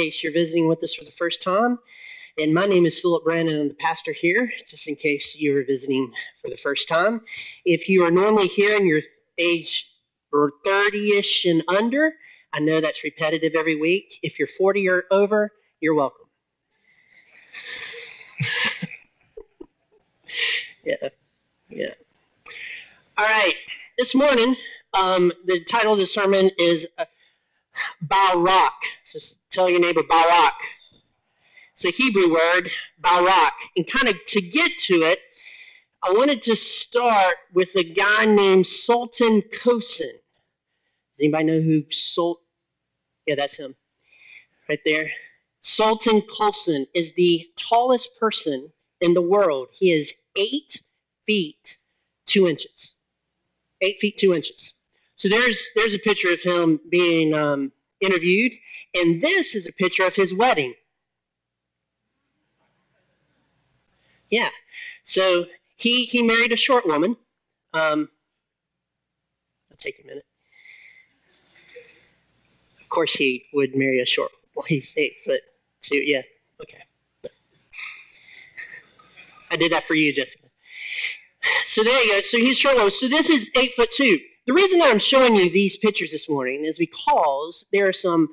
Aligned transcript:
case 0.00 0.22
you're 0.22 0.32
visiting 0.32 0.66
with 0.66 0.82
us 0.82 0.94
for 0.94 1.04
the 1.04 1.10
first 1.10 1.42
time. 1.42 1.78
And 2.38 2.54
my 2.54 2.64
name 2.64 2.86
is 2.86 2.98
Philip 2.98 3.22
Brandon. 3.22 3.60
I'm 3.60 3.68
the 3.68 3.74
pastor 3.74 4.12
here, 4.12 4.50
just 4.66 4.88
in 4.88 4.96
case 4.96 5.36
you 5.38 5.54
are 5.58 5.64
visiting 5.64 6.10
for 6.40 6.48
the 6.48 6.56
first 6.56 6.88
time. 6.88 7.20
If 7.66 7.86
you 7.86 8.02
are 8.04 8.10
normally 8.10 8.46
here 8.46 8.74
and 8.76 8.86
you're 8.86 9.02
age 9.36 9.92
or 10.32 10.52
30 10.64 11.18
ish 11.18 11.44
and 11.44 11.62
under, 11.68 12.14
I 12.54 12.60
know 12.60 12.80
that's 12.80 13.04
repetitive 13.04 13.52
every 13.54 13.78
week. 13.78 14.18
If 14.22 14.38
you're 14.38 14.48
40 14.48 14.88
or 14.88 15.04
over, 15.10 15.52
you're 15.80 15.94
welcome. 15.94 16.28
yeah, 20.82 21.08
yeah. 21.68 21.92
All 23.18 23.26
right. 23.26 23.54
This 23.98 24.14
morning, 24.14 24.56
um, 24.98 25.30
the 25.44 25.62
title 25.64 25.92
of 25.92 25.98
the 25.98 26.06
sermon 26.06 26.50
is 26.58 26.86
uh, 26.96 27.04
Barak. 28.00 28.72
So 29.04 29.18
tell 29.50 29.70
your 29.70 29.80
neighbor 29.80 30.02
Barak. 30.02 30.54
It's 31.74 31.84
a 31.84 31.90
Hebrew 31.90 32.32
word, 32.32 32.70
Barak. 32.98 33.54
And 33.76 33.86
kind 33.86 34.08
of 34.08 34.16
to 34.26 34.40
get 34.40 34.72
to 34.80 35.02
it, 35.02 35.20
I 36.02 36.12
wanted 36.12 36.42
to 36.44 36.56
start 36.56 37.36
with 37.52 37.74
a 37.76 37.84
guy 37.84 38.26
named 38.26 38.66
Sultan 38.66 39.42
Kösen. 39.42 40.12
Does 40.12 41.20
anybody 41.20 41.44
know 41.44 41.60
who 41.60 41.84
Sultan? 41.90 42.44
Yeah, 43.26 43.34
that's 43.36 43.56
him. 43.56 43.76
Right 44.68 44.80
there. 44.84 45.10
Sultan 45.62 46.22
Kösen 46.22 46.86
is 46.94 47.12
the 47.14 47.46
tallest 47.58 48.18
person 48.18 48.72
in 49.00 49.14
the 49.14 49.22
world. 49.22 49.68
He 49.72 49.92
is 49.92 50.14
eight 50.36 50.82
feet 51.26 51.78
two 52.26 52.48
inches. 52.48 52.94
Eight 53.80 53.98
feet 54.00 54.18
two 54.18 54.34
inches. 54.34 54.74
So 55.20 55.28
there's 55.28 55.70
there's 55.76 55.92
a 55.92 55.98
picture 55.98 56.32
of 56.32 56.40
him 56.40 56.80
being 56.88 57.34
um, 57.34 57.72
interviewed, 58.00 58.52
and 58.94 59.20
this 59.20 59.54
is 59.54 59.66
a 59.66 59.72
picture 59.72 60.06
of 60.06 60.16
his 60.16 60.34
wedding. 60.34 60.72
Yeah. 64.30 64.48
So 65.04 65.44
he 65.76 66.06
he 66.06 66.22
married 66.22 66.52
a 66.52 66.56
short 66.56 66.86
woman. 66.86 67.18
Um, 67.74 68.08
I'll 69.70 69.76
take 69.76 70.00
a 70.02 70.06
minute. 70.06 70.24
Of 72.80 72.88
course, 72.88 73.12
he 73.12 73.44
would 73.52 73.76
marry 73.76 74.00
a 74.00 74.06
short. 74.06 74.32
Well, 74.56 74.64
he's 74.66 74.96
eight 74.96 75.16
foot 75.24 75.42
two. 75.82 75.98
Yeah. 75.98 76.22
Okay. 76.60 76.82
I 79.50 79.56
did 79.56 79.70
that 79.72 79.84
for 79.84 79.94
you, 79.94 80.12
Jessica. 80.14 80.46
So 81.66 81.84
there 81.84 82.02
you 82.04 82.12
go. 82.12 82.20
So 82.22 82.38
he's 82.38 82.58
short. 82.58 82.92
So 82.92 83.06
this 83.06 83.30
is 83.30 83.50
eight 83.56 83.74
foot 83.74 83.92
two. 83.92 84.18
The 84.46 84.52
reason 84.52 84.78
that 84.78 84.90
I'm 84.90 84.98
showing 84.98 85.36
you 85.36 85.50
these 85.50 85.76
pictures 85.76 86.12
this 86.12 86.28
morning 86.28 86.64
is 86.64 86.78
because 86.78 87.66
there 87.72 87.86
are 87.88 87.92
some 87.92 88.28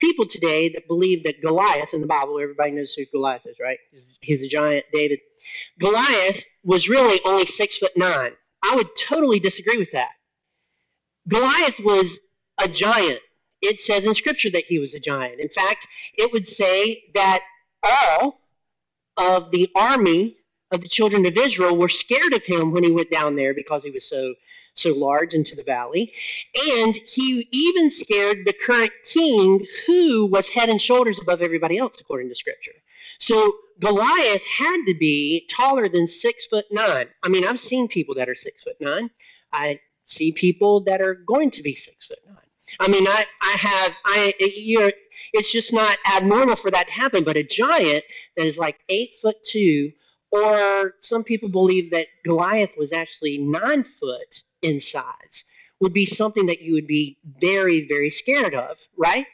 people 0.00 0.26
today 0.26 0.68
that 0.70 0.86
believe 0.86 1.24
that 1.24 1.42
Goliath 1.42 1.92
in 1.92 2.00
the 2.00 2.06
Bible, 2.06 2.38
everybody 2.40 2.70
knows 2.70 2.94
who 2.94 3.04
Goliath 3.06 3.46
is, 3.46 3.56
right? 3.60 3.78
He's 4.20 4.42
a 4.42 4.48
giant, 4.48 4.86
David. 4.92 5.18
Goliath 5.80 6.44
was 6.62 6.88
really 6.88 7.20
only 7.24 7.46
six 7.46 7.78
foot 7.78 7.96
nine. 7.96 8.32
I 8.62 8.76
would 8.76 8.88
totally 8.96 9.40
disagree 9.40 9.78
with 9.78 9.92
that. 9.92 10.10
Goliath 11.26 11.80
was 11.80 12.20
a 12.60 12.68
giant. 12.68 13.20
It 13.60 13.80
says 13.80 14.04
in 14.04 14.14
Scripture 14.14 14.50
that 14.50 14.64
he 14.68 14.78
was 14.78 14.94
a 14.94 15.00
giant. 15.00 15.40
In 15.40 15.48
fact, 15.48 15.88
it 16.16 16.32
would 16.32 16.48
say 16.48 17.04
that 17.14 17.42
all 17.82 18.40
of 19.16 19.50
the 19.50 19.68
army 19.74 20.36
of 20.70 20.82
the 20.82 20.88
children 20.88 21.26
of 21.26 21.36
Israel 21.36 21.76
were 21.76 21.88
scared 21.88 22.32
of 22.32 22.44
him 22.44 22.72
when 22.72 22.84
he 22.84 22.92
went 22.92 23.10
down 23.10 23.36
there 23.36 23.54
because 23.54 23.84
he 23.84 23.90
was 23.90 24.08
so 24.08 24.34
so 24.78 24.94
large 24.94 25.34
into 25.34 25.54
the 25.54 25.62
valley. 25.62 26.12
And 26.76 26.96
he 27.06 27.48
even 27.52 27.90
scared 27.90 28.38
the 28.44 28.52
current 28.52 28.92
king, 29.04 29.66
who 29.86 30.26
was 30.26 30.48
head 30.48 30.68
and 30.68 30.80
shoulders 30.80 31.20
above 31.20 31.42
everybody 31.42 31.78
else, 31.78 32.00
according 32.00 32.28
to 32.28 32.34
scripture. 32.34 32.72
So 33.18 33.54
Goliath 33.80 34.44
had 34.44 34.84
to 34.86 34.94
be 34.98 35.46
taller 35.50 35.88
than 35.88 36.06
six 36.06 36.46
foot 36.46 36.66
nine. 36.70 37.08
I 37.22 37.28
mean, 37.28 37.46
I've 37.46 37.60
seen 37.60 37.88
people 37.88 38.14
that 38.16 38.28
are 38.28 38.34
six 38.34 38.62
foot 38.62 38.76
nine. 38.80 39.10
I 39.52 39.80
see 40.06 40.32
people 40.32 40.80
that 40.84 41.00
are 41.00 41.14
going 41.14 41.50
to 41.52 41.62
be 41.62 41.74
six 41.74 42.06
foot 42.06 42.18
nine. 42.26 42.36
I 42.80 42.88
mean, 42.88 43.06
I, 43.06 43.24
I 43.40 43.52
have, 43.52 43.92
I, 44.04 44.34
you 44.38 44.80
know, 44.80 44.90
it's 45.32 45.50
just 45.50 45.72
not 45.72 45.98
abnormal 46.14 46.56
for 46.56 46.70
that 46.70 46.86
to 46.88 46.92
happen. 46.92 47.24
But 47.24 47.36
a 47.36 47.42
giant 47.42 48.04
that 48.36 48.46
is 48.46 48.58
like 48.58 48.78
eight 48.88 49.12
foot 49.20 49.36
two, 49.44 49.92
or 50.30 50.94
some 51.00 51.24
people 51.24 51.48
believe 51.48 51.90
that 51.90 52.08
Goliath 52.24 52.72
was 52.76 52.92
actually 52.92 53.38
nine 53.38 53.84
foot 53.84 54.42
in 54.62 54.80
size 54.80 55.44
would 55.80 55.92
be 55.92 56.06
something 56.06 56.46
that 56.46 56.60
you 56.60 56.74
would 56.74 56.86
be 56.86 57.18
very, 57.40 57.86
very 57.86 58.10
scared 58.10 58.54
of, 58.54 58.76
right? 58.96 59.26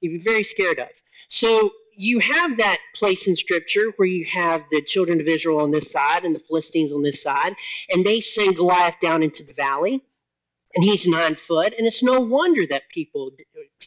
You'd 0.00 0.18
be 0.18 0.24
very 0.24 0.44
scared 0.44 0.78
of. 0.78 0.88
So 1.28 1.70
you 1.96 2.20
have 2.20 2.56
that 2.58 2.78
place 2.94 3.26
in 3.26 3.36
Scripture 3.36 3.92
where 3.96 4.08
you 4.08 4.24
have 4.24 4.62
the 4.70 4.82
children 4.82 5.20
of 5.20 5.28
Israel 5.28 5.60
on 5.60 5.70
this 5.70 5.90
side 5.90 6.24
and 6.24 6.34
the 6.34 6.42
Philistines 6.48 6.92
on 6.92 7.02
this 7.02 7.22
side, 7.22 7.54
and 7.90 8.04
they 8.04 8.20
send 8.20 8.56
Goliath 8.56 8.96
down 9.00 9.22
into 9.22 9.42
the 9.44 9.52
valley, 9.52 10.02
and 10.74 10.84
he's 10.84 11.06
nine 11.06 11.36
foot, 11.36 11.74
and 11.76 11.86
it's 11.86 12.02
no 12.02 12.20
wonder 12.20 12.66
that 12.66 12.88
people 12.92 13.32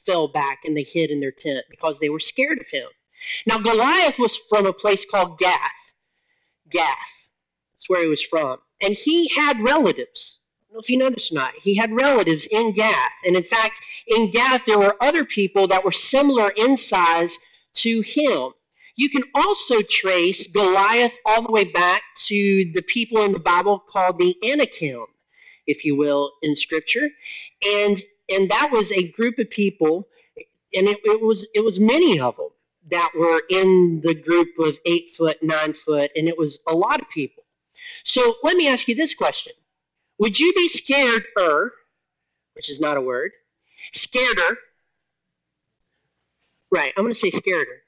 fell 0.06 0.28
back 0.28 0.60
and 0.64 0.78
they 0.78 0.84
hid 0.84 1.10
in 1.10 1.20
their 1.20 1.32
tent 1.32 1.66
because 1.70 2.00
they 2.00 2.10
were 2.10 2.20
scared 2.20 2.60
of 2.60 2.70
him. 2.70 2.88
Now, 3.48 3.58
Goliath 3.58 4.20
was 4.20 4.38
from 4.38 4.66
a 4.68 4.74
place 4.74 5.04
called 5.04 5.40
Gath. 5.40 5.94
Gath. 6.70 7.28
That's 7.74 7.90
where 7.90 8.04
he 8.04 8.10
was 8.10 8.22
from. 8.22 8.60
And 8.82 8.94
he 8.94 9.30
had 9.30 9.62
relatives 9.62 10.42
know 10.76 10.82
if 10.82 10.90
you 10.90 10.98
know 10.98 11.10
this 11.10 11.32
or 11.32 11.36
not. 11.36 11.54
He 11.58 11.76
had 11.76 11.94
relatives 11.94 12.48
in 12.48 12.74
Gath. 12.74 13.12
And 13.26 13.36
in 13.36 13.44
fact, 13.44 13.80
in 14.08 14.32
Gath, 14.32 14.66
there 14.66 14.78
were 14.78 15.02
other 15.02 15.24
people 15.24 15.68
that 15.68 15.86
were 15.86 15.92
similar 15.92 16.50
in 16.50 16.78
size 16.78 17.38
to 17.76 18.02
him. 18.02 18.52
You 18.98 19.10
can 19.10 19.24
also 19.34 19.82
trace 19.82 20.48
Goliath 20.48 21.14
all 21.26 21.42
the 21.42 21.52
way 21.52 21.66
back 21.66 22.04
to 22.28 22.72
the 22.74 22.82
people 22.82 23.24
in 23.24 23.32
the 23.32 23.40
Bible 23.40 23.80
called 23.80 24.18
the 24.20 24.38
Anakim, 24.44 25.06
if 25.68 25.84
you 25.84 25.96
will, 25.96 26.32
in 26.42 26.56
Scripture. 26.56 27.10
And, 27.66 28.02
and 28.30 28.50
that 28.52 28.70
was 28.72 28.92
a 28.92 29.10
group 29.12 29.40
of 29.40 29.50
people, 29.50 30.08
and 30.74 30.88
it, 30.88 31.00
it, 31.04 31.22
was, 31.22 31.48
it 31.54 31.64
was 31.64 31.80
many 31.80 32.20
of 32.20 32.38
them 32.38 32.50
that 32.92 33.12
were 33.18 33.42
in 33.50 34.02
the 34.02 34.14
group 34.14 34.50
of 34.60 34.78
eight 34.86 35.12
foot, 35.12 35.42
nine 35.42 35.74
foot, 35.74 36.12
and 36.16 36.28
it 36.30 36.38
was 36.38 36.60
a 36.68 36.76
lot 36.76 37.02
of 37.02 37.10
people. 37.10 37.44
So 38.04 38.36
let 38.44 38.56
me 38.56 38.68
ask 38.68 38.88
you 38.88 38.96
this 38.96 39.14
question 39.14 39.54
would 40.18 40.40
you 40.40 40.54
be 40.54 40.70
scared-er, 40.70 41.74
which 42.54 42.70
is 42.70 42.80
not 42.80 42.98
a 42.98 43.02
word, 43.02 43.32
scared-er? 43.94 44.58
Right, 46.72 46.94
I'm 46.98 47.04
going 47.04 47.14
to 47.14 47.20
say 47.20 47.32
scared-er. 47.32 47.84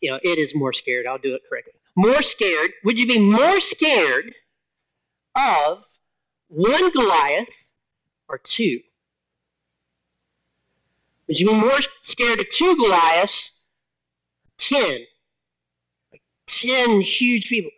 You 0.00 0.10
know, 0.10 0.20
it 0.22 0.38
is 0.38 0.54
more 0.54 0.72
scared. 0.72 1.06
I'll 1.06 1.18
do 1.18 1.34
it 1.34 1.42
correctly. 1.48 1.72
More 1.96 2.22
scared. 2.22 2.72
Would 2.84 3.00
you 3.00 3.06
be 3.06 3.18
more 3.18 3.60
scared 3.60 4.34
of 5.34 5.84
one 6.48 6.90
Goliath 6.90 7.70
or 8.28 8.38
two? 8.38 8.80
Would 11.26 11.40
you 11.40 11.48
be 11.48 11.54
more 11.54 11.80
scared 12.04 12.38
of 12.38 12.48
two 12.50 12.76
Goliaths? 12.76 13.52
Ten. 14.56 15.06
Like 16.12 16.22
ten 16.46 17.00
huge 17.00 17.48
people. 17.48 17.72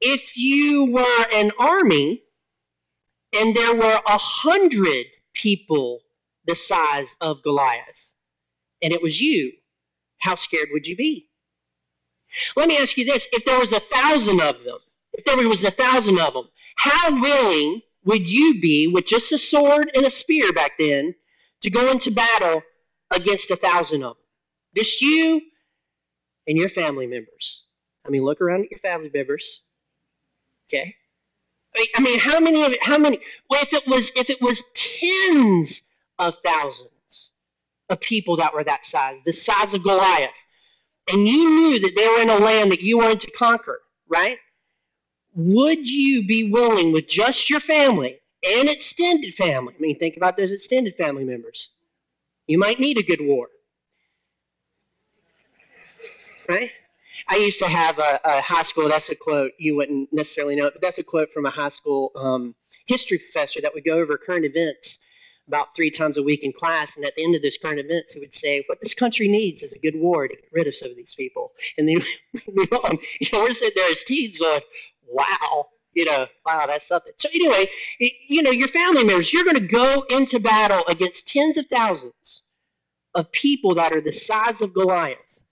If 0.00 0.36
you 0.36 0.84
were 0.84 1.26
an 1.32 1.52
army, 1.58 2.23
and 3.34 3.56
there 3.56 3.74
were 3.74 4.00
a 4.06 4.18
hundred 4.18 5.06
people 5.34 6.00
the 6.46 6.54
size 6.54 7.16
of 7.20 7.42
Goliath, 7.42 8.14
and 8.82 8.92
it 8.92 9.02
was 9.02 9.20
you, 9.20 9.52
how 10.18 10.34
scared 10.34 10.68
would 10.72 10.86
you 10.86 10.96
be? 10.96 11.28
Let 12.56 12.68
me 12.68 12.78
ask 12.78 12.96
you 12.96 13.04
this 13.04 13.28
if 13.32 13.44
there 13.44 13.58
was 13.58 13.72
a 13.72 13.80
thousand 13.80 14.40
of 14.40 14.64
them, 14.64 14.78
if 15.12 15.24
there 15.24 15.48
was 15.48 15.64
a 15.64 15.70
thousand 15.70 16.20
of 16.20 16.34
them, 16.34 16.48
how 16.76 17.20
willing 17.20 17.82
would 18.04 18.28
you 18.28 18.60
be 18.60 18.86
with 18.86 19.06
just 19.06 19.32
a 19.32 19.38
sword 19.38 19.90
and 19.94 20.06
a 20.06 20.10
spear 20.10 20.52
back 20.52 20.72
then 20.78 21.14
to 21.62 21.70
go 21.70 21.90
into 21.90 22.10
battle 22.10 22.62
against 23.10 23.50
a 23.50 23.56
thousand 23.56 24.02
of 24.02 24.16
them? 24.16 24.24
Just 24.76 25.00
you 25.00 25.40
and 26.46 26.58
your 26.58 26.68
family 26.68 27.06
members. 27.06 27.64
I 28.06 28.10
mean, 28.10 28.24
look 28.24 28.40
around 28.40 28.64
at 28.64 28.70
your 28.70 28.80
family 28.80 29.10
members. 29.12 29.62
Okay? 30.68 30.96
I 31.96 32.00
mean, 32.00 32.18
how 32.18 32.38
many 32.40 32.62
of 32.64 32.72
it, 32.72 32.82
how 32.82 32.98
many? 32.98 33.18
Well, 33.50 33.62
if 33.62 33.72
it 33.72 33.86
was 33.86 34.12
if 34.14 34.30
it 34.30 34.40
was 34.40 34.62
tens 34.74 35.82
of 36.18 36.36
thousands 36.44 37.32
of 37.88 38.00
people 38.00 38.36
that 38.36 38.54
were 38.54 38.64
that 38.64 38.86
size, 38.86 39.20
the 39.24 39.32
size 39.32 39.74
of 39.74 39.82
Goliath, 39.82 40.46
and 41.08 41.28
you 41.28 41.50
knew 41.50 41.80
that 41.80 41.92
they 41.96 42.08
were 42.08 42.20
in 42.20 42.30
a 42.30 42.44
land 42.44 42.70
that 42.70 42.80
you 42.80 42.98
wanted 42.98 43.20
to 43.22 43.30
conquer, 43.32 43.80
right? 44.08 44.38
Would 45.34 45.90
you 45.90 46.26
be 46.26 46.50
willing 46.50 46.92
with 46.92 47.08
just 47.08 47.50
your 47.50 47.60
family 47.60 48.20
and 48.46 48.68
extended 48.68 49.34
family? 49.34 49.74
I 49.76 49.80
mean, 49.80 49.98
think 49.98 50.16
about 50.16 50.36
those 50.36 50.52
extended 50.52 50.94
family 50.96 51.24
members. 51.24 51.70
You 52.46 52.58
might 52.58 52.78
need 52.78 52.98
a 52.98 53.02
good 53.02 53.20
war. 53.20 53.48
Right? 56.48 56.70
I 57.28 57.36
used 57.36 57.58
to 57.60 57.68
have 57.68 57.98
a, 57.98 58.20
a, 58.24 58.40
high 58.40 58.62
school, 58.62 58.88
that's 58.88 59.08
a 59.08 59.14
quote, 59.14 59.52
you 59.58 59.76
wouldn't 59.76 60.12
necessarily 60.12 60.56
know 60.56 60.66
it, 60.66 60.74
but 60.74 60.82
that's 60.82 60.98
a 60.98 61.02
quote 61.02 61.32
from 61.32 61.46
a 61.46 61.50
high 61.50 61.68
school 61.68 62.12
um, 62.16 62.54
history 62.86 63.18
professor 63.18 63.60
that 63.60 63.72
would 63.74 63.84
go 63.84 63.98
over 63.98 64.18
current 64.18 64.44
events 64.44 64.98
about 65.46 65.74
three 65.76 65.90
times 65.90 66.16
a 66.16 66.22
week 66.22 66.42
in 66.42 66.52
class. 66.52 66.96
And 66.96 67.04
at 67.04 67.14
the 67.16 67.24
end 67.24 67.34
of 67.34 67.42
those 67.42 67.58
current 67.60 67.80
events, 67.80 68.14
he 68.14 68.20
would 68.20 68.34
say, 68.34 68.64
What 68.66 68.80
this 68.80 68.94
country 68.94 69.28
needs 69.28 69.62
is 69.62 69.72
a 69.72 69.78
good 69.78 69.96
war 69.96 70.26
to 70.28 70.34
get 70.34 70.48
rid 70.52 70.66
of 70.66 70.76
some 70.76 70.90
of 70.90 70.96
these 70.96 71.14
people. 71.14 71.52
And 71.78 71.88
then. 71.88 72.02
You 73.20 73.28
know, 73.32 73.40
we're 73.40 73.54
sitting 73.54 73.74
there 73.76 73.90
as 73.90 74.04
teens 74.04 74.36
going, 74.36 74.60
Wow, 75.06 75.66
you 75.92 76.04
know, 76.04 76.26
wow, 76.44 76.66
that's 76.66 76.88
something. 76.88 77.12
So, 77.18 77.28
anyway, 77.32 77.66
you 78.28 78.42
know, 78.42 78.50
your 78.50 78.68
family 78.68 79.04
members, 79.04 79.32
you're 79.32 79.44
going 79.44 79.56
to 79.56 79.66
go 79.66 80.04
into 80.10 80.40
battle 80.40 80.84
against 80.88 81.28
tens 81.28 81.56
of 81.56 81.66
thousands 81.66 82.42
of 83.14 83.30
people 83.32 83.74
that 83.76 83.92
are 83.92 84.00
the 84.00 84.12
size 84.12 84.60
of 84.60 84.74
Goliath. 84.74 85.43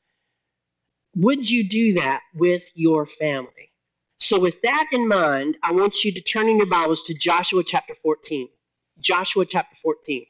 Would 1.15 1.51
you 1.51 1.69
do 1.69 1.93
that 1.95 2.21
with 2.35 2.71
your 2.75 3.05
family? 3.05 3.73
So, 4.19 4.39
with 4.39 4.63
that 4.63 4.87
in 4.93 5.07
mind, 5.07 5.59
I 5.63 5.73
want 5.73 6.05
you 6.05 6.13
to 6.13 6.21
turn 6.23 6.49
in 6.49 6.57
your 6.57 6.67
Bibles 6.67 7.03
to 7.03 7.15
Joshua 7.15 7.63
chapter 7.65 7.95
14. 7.95 8.49
Joshua 8.99 9.45
chapter 9.45 9.77
14. 9.77 10.25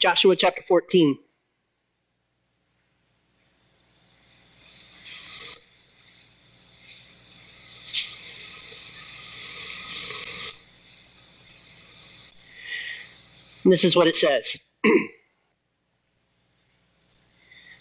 Joshua 0.00 0.34
chapter 0.34 0.62
14. 0.62 1.18
And 13.64 13.72
this 13.72 13.84
is 13.84 13.94
what 13.94 14.06
it 14.06 14.16
says. 14.16 14.56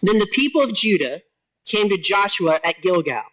then 0.02 0.20
the 0.20 0.28
people 0.28 0.62
of 0.62 0.74
Judah 0.74 1.22
came 1.66 1.90
to 1.90 1.98
Joshua 1.98 2.60
at 2.64 2.82
Gilgal. 2.82 3.24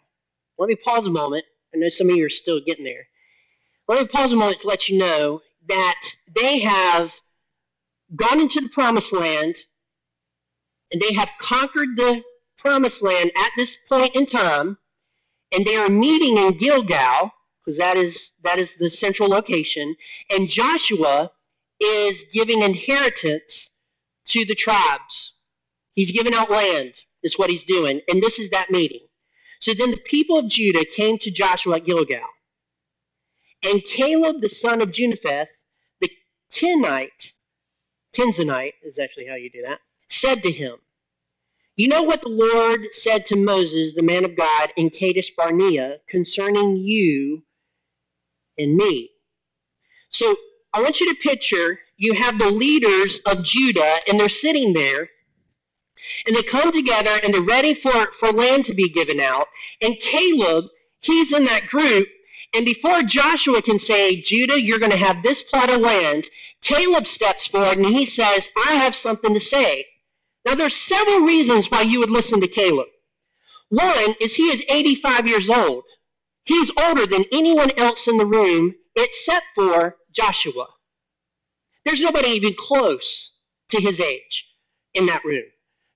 Let 0.58 0.68
me 0.68 0.76
pause 0.76 1.06
a 1.06 1.10
moment. 1.10 1.44
I 1.74 1.78
know 1.78 1.88
some 1.88 2.10
of 2.10 2.16
you 2.16 2.26
are 2.26 2.30
still 2.30 2.60
getting 2.60 2.84
there. 2.84 3.08
Let 3.88 4.00
me 4.00 4.06
pause 4.06 4.32
a 4.32 4.36
moment 4.36 4.60
to 4.62 4.68
let 4.68 4.88
you 4.88 4.98
know 4.98 5.42
that 5.68 6.02
they 6.34 6.60
have 6.60 7.20
gone 8.14 8.40
into 8.40 8.60
the 8.60 8.68
promised 8.68 9.12
land 9.12 9.56
and 10.92 11.02
they 11.02 11.12
have 11.14 11.30
conquered 11.40 11.96
the 11.96 12.22
promised 12.56 13.02
land 13.02 13.30
at 13.36 13.50
this 13.56 13.76
point 13.88 14.14
in 14.14 14.24
time, 14.24 14.78
and 15.52 15.66
they 15.66 15.76
are 15.76 15.90
meeting 15.90 16.38
in 16.38 16.56
Gilgal, 16.56 17.32
because 17.60 17.78
that 17.78 17.96
is 17.96 18.32
that 18.42 18.58
is 18.58 18.78
the 18.78 18.88
central 18.88 19.28
location, 19.28 19.96
and 20.30 20.48
Joshua 20.48 21.32
is 21.78 22.24
giving 22.32 22.62
inheritance 22.62 23.72
to 24.26 24.46
the 24.46 24.54
tribes. 24.54 25.33
He's 25.94 26.12
giving 26.12 26.34
out 26.34 26.50
land, 26.50 26.94
is 27.22 27.38
what 27.38 27.50
he's 27.50 27.64
doing. 27.64 28.00
And 28.08 28.22
this 28.22 28.38
is 28.38 28.50
that 28.50 28.70
meeting. 28.70 29.06
So 29.60 29.72
then 29.72 29.92
the 29.92 29.96
people 29.96 30.38
of 30.38 30.48
Judah 30.48 30.84
came 30.84 31.18
to 31.18 31.30
Joshua 31.30 31.76
at 31.76 31.86
Gilgal. 31.86 32.18
And 33.62 33.82
Caleb, 33.84 34.42
the 34.42 34.48
son 34.48 34.82
of 34.82 34.90
Jephunneh, 34.90 35.46
the 36.00 36.10
Kenite, 36.52 37.32
Kenizzite 38.14 38.74
is 38.82 38.98
actually 38.98 39.26
how 39.26 39.36
you 39.36 39.50
do 39.50 39.62
that, 39.62 39.80
said 40.10 40.42
to 40.42 40.52
him, 40.52 40.76
You 41.76 41.88
know 41.88 42.02
what 42.02 42.22
the 42.22 42.28
Lord 42.28 42.88
said 42.92 43.24
to 43.26 43.36
Moses, 43.36 43.94
the 43.94 44.02
man 44.02 44.24
of 44.24 44.36
God, 44.36 44.72
in 44.76 44.90
Kadesh 44.90 45.32
Barnea 45.34 45.98
concerning 46.08 46.76
you 46.76 47.44
and 48.58 48.76
me. 48.76 49.10
So 50.10 50.36
I 50.72 50.82
want 50.82 51.00
you 51.00 51.12
to 51.12 51.20
picture 51.20 51.80
you 51.96 52.12
have 52.12 52.38
the 52.38 52.50
leaders 52.50 53.20
of 53.26 53.44
Judah, 53.44 53.96
and 54.08 54.20
they're 54.20 54.28
sitting 54.28 54.72
there, 54.72 55.08
and 56.26 56.36
they 56.36 56.42
come 56.42 56.72
together 56.72 57.10
and 57.22 57.34
they're 57.34 57.42
ready 57.42 57.74
for, 57.74 58.12
for 58.12 58.32
land 58.32 58.64
to 58.66 58.74
be 58.74 58.88
given 58.88 59.20
out. 59.20 59.46
And 59.80 60.00
Caleb, 60.00 60.66
he's 61.00 61.32
in 61.32 61.44
that 61.46 61.66
group. 61.66 62.08
And 62.54 62.64
before 62.64 63.02
Joshua 63.02 63.62
can 63.62 63.78
say, 63.78 64.20
Judah, 64.20 64.60
you're 64.60 64.78
going 64.78 64.92
to 64.92 64.96
have 64.96 65.22
this 65.22 65.42
plot 65.42 65.72
of 65.72 65.80
land, 65.80 66.28
Caleb 66.62 67.06
steps 67.06 67.46
forward 67.46 67.78
and 67.78 67.86
he 67.86 68.06
says, 68.06 68.50
I 68.56 68.74
have 68.74 68.94
something 68.94 69.34
to 69.34 69.40
say. 69.40 69.86
Now, 70.46 70.54
there's 70.54 70.76
several 70.76 71.20
reasons 71.20 71.70
why 71.70 71.82
you 71.82 72.00
would 72.00 72.10
listen 72.10 72.40
to 72.40 72.48
Caleb. 72.48 72.88
One 73.70 74.14
is 74.20 74.36
he 74.36 74.44
is 74.44 74.64
85 74.68 75.26
years 75.26 75.50
old. 75.50 75.84
He's 76.44 76.70
older 76.76 77.06
than 77.06 77.24
anyone 77.32 77.72
else 77.78 78.06
in 78.06 78.18
the 78.18 78.26
room 78.26 78.74
except 78.94 79.46
for 79.54 79.96
Joshua. 80.12 80.66
There's 81.84 82.02
nobody 82.02 82.28
even 82.28 82.54
close 82.56 83.32
to 83.70 83.80
his 83.80 84.00
age 84.00 84.46
in 84.92 85.06
that 85.06 85.24
room. 85.24 85.44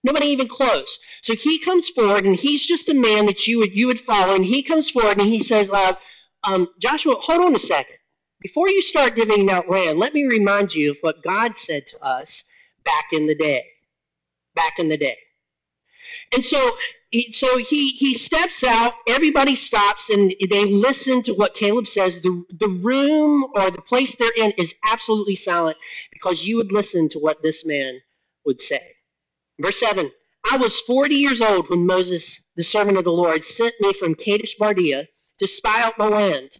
Nobody 0.08 0.28
even 0.28 0.48
close. 0.48 0.98
So 1.22 1.34
he 1.34 1.58
comes 1.58 1.90
forward, 1.90 2.24
and 2.24 2.34
he's 2.34 2.66
just 2.66 2.88
a 2.88 2.94
man 2.94 3.26
that 3.26 3.46
you 3.46 3.58
would 3.58 3.74
you 3.74 3.86
would 3.88 4.00
follow. 4.00 4.34
And 4.34 4.46
he 4.46 4.62
comes 4.62 4.88
forward, 4.90 5.18
and 5.18 5.26
he 5.26 5.42
says, 5.42 5.68
uh, 5.70 5.96
um, 6.44 6.68
"Joshua, 6.80 7.16
hold 7.16 7.44
on 7.44 7.54
a 7.54 7.58
second. 7.58 7.96
Before 8.40 8.70
you 8.70 8.80
start 8.80 9.16
giving 9.16 9.50
out 9.50 9.68
land, 9.68 9.98
let 9.98 10.14
me 10.14 10.24
remind 10.24 10.74
you 10.74 10.92
of 10.92 10.98
what 11.02 11.22
God 11.22 11.58
said 11.58 11.86
to 11.88 12.02
us 12.02 12.44
back 12.86 13.08
in 13.12 13.26
the 13.26 13.34
day. 13.34 13.64
Back 14.54 14.78
in 14.78 14.88
the 14.88 14.96
day. 14.96 15.18
And 16.32 16.42
so 16.42 16.76
so 17.32 17.58
he 17.58 17.90
he 17.92 18.14
steps 18.14 18.62
out 18.62 18.92
everybody 19.08 19.56
stops 19.56 20.10
and 20.10 20.34
they 20.50 20.66
listen 20.66 21.22
to 21.22 21.32
what 21.32 21.54
caleb 21.54 21.88
says 21.88 22.20
the, 22.20 22.44
the 22.60 22.68
room 22.68 23.46
or 23.54 23.70
the 23.70 23.80
place 23.80 24.14
they're 24.14 24.30
in 24.36 24.52
is 24.58 24.74
absolutely 24.90 25.36
silent 25.36 25.78
because 26.12 26.46
you 26.46 26.56
would 26.58 26.70
listen 26.70 27.08
to 27.08 27.18
what 27.18 27.42
this 27.42 27.64
man 27.64 28.00
would 28.44 28.60
say 28.60 28.97
verse 29.60 29.80
7 29.80 30.10
i 30.50 30.56
was 30.56 30.80
40 30.80 31.14
years 31.14 31.40
old 31.40 31.68
when 31.70 31.86
moses 31.86 32.40
the 32.56 32.64
servant 32.64 32.98
of 32.98 33.04
the 33.04 33.12
lord 33.12 33.44
sent 33.44 33.74
me 33.80 33.92
from 33.92 34.14
kadesh 34.14 34.54
barnea 34.56 35.08
to 35.38 35.46
spy 35.46 35.82
out 35.82 35.98
the 35.98 36.06
land 36.06 36.50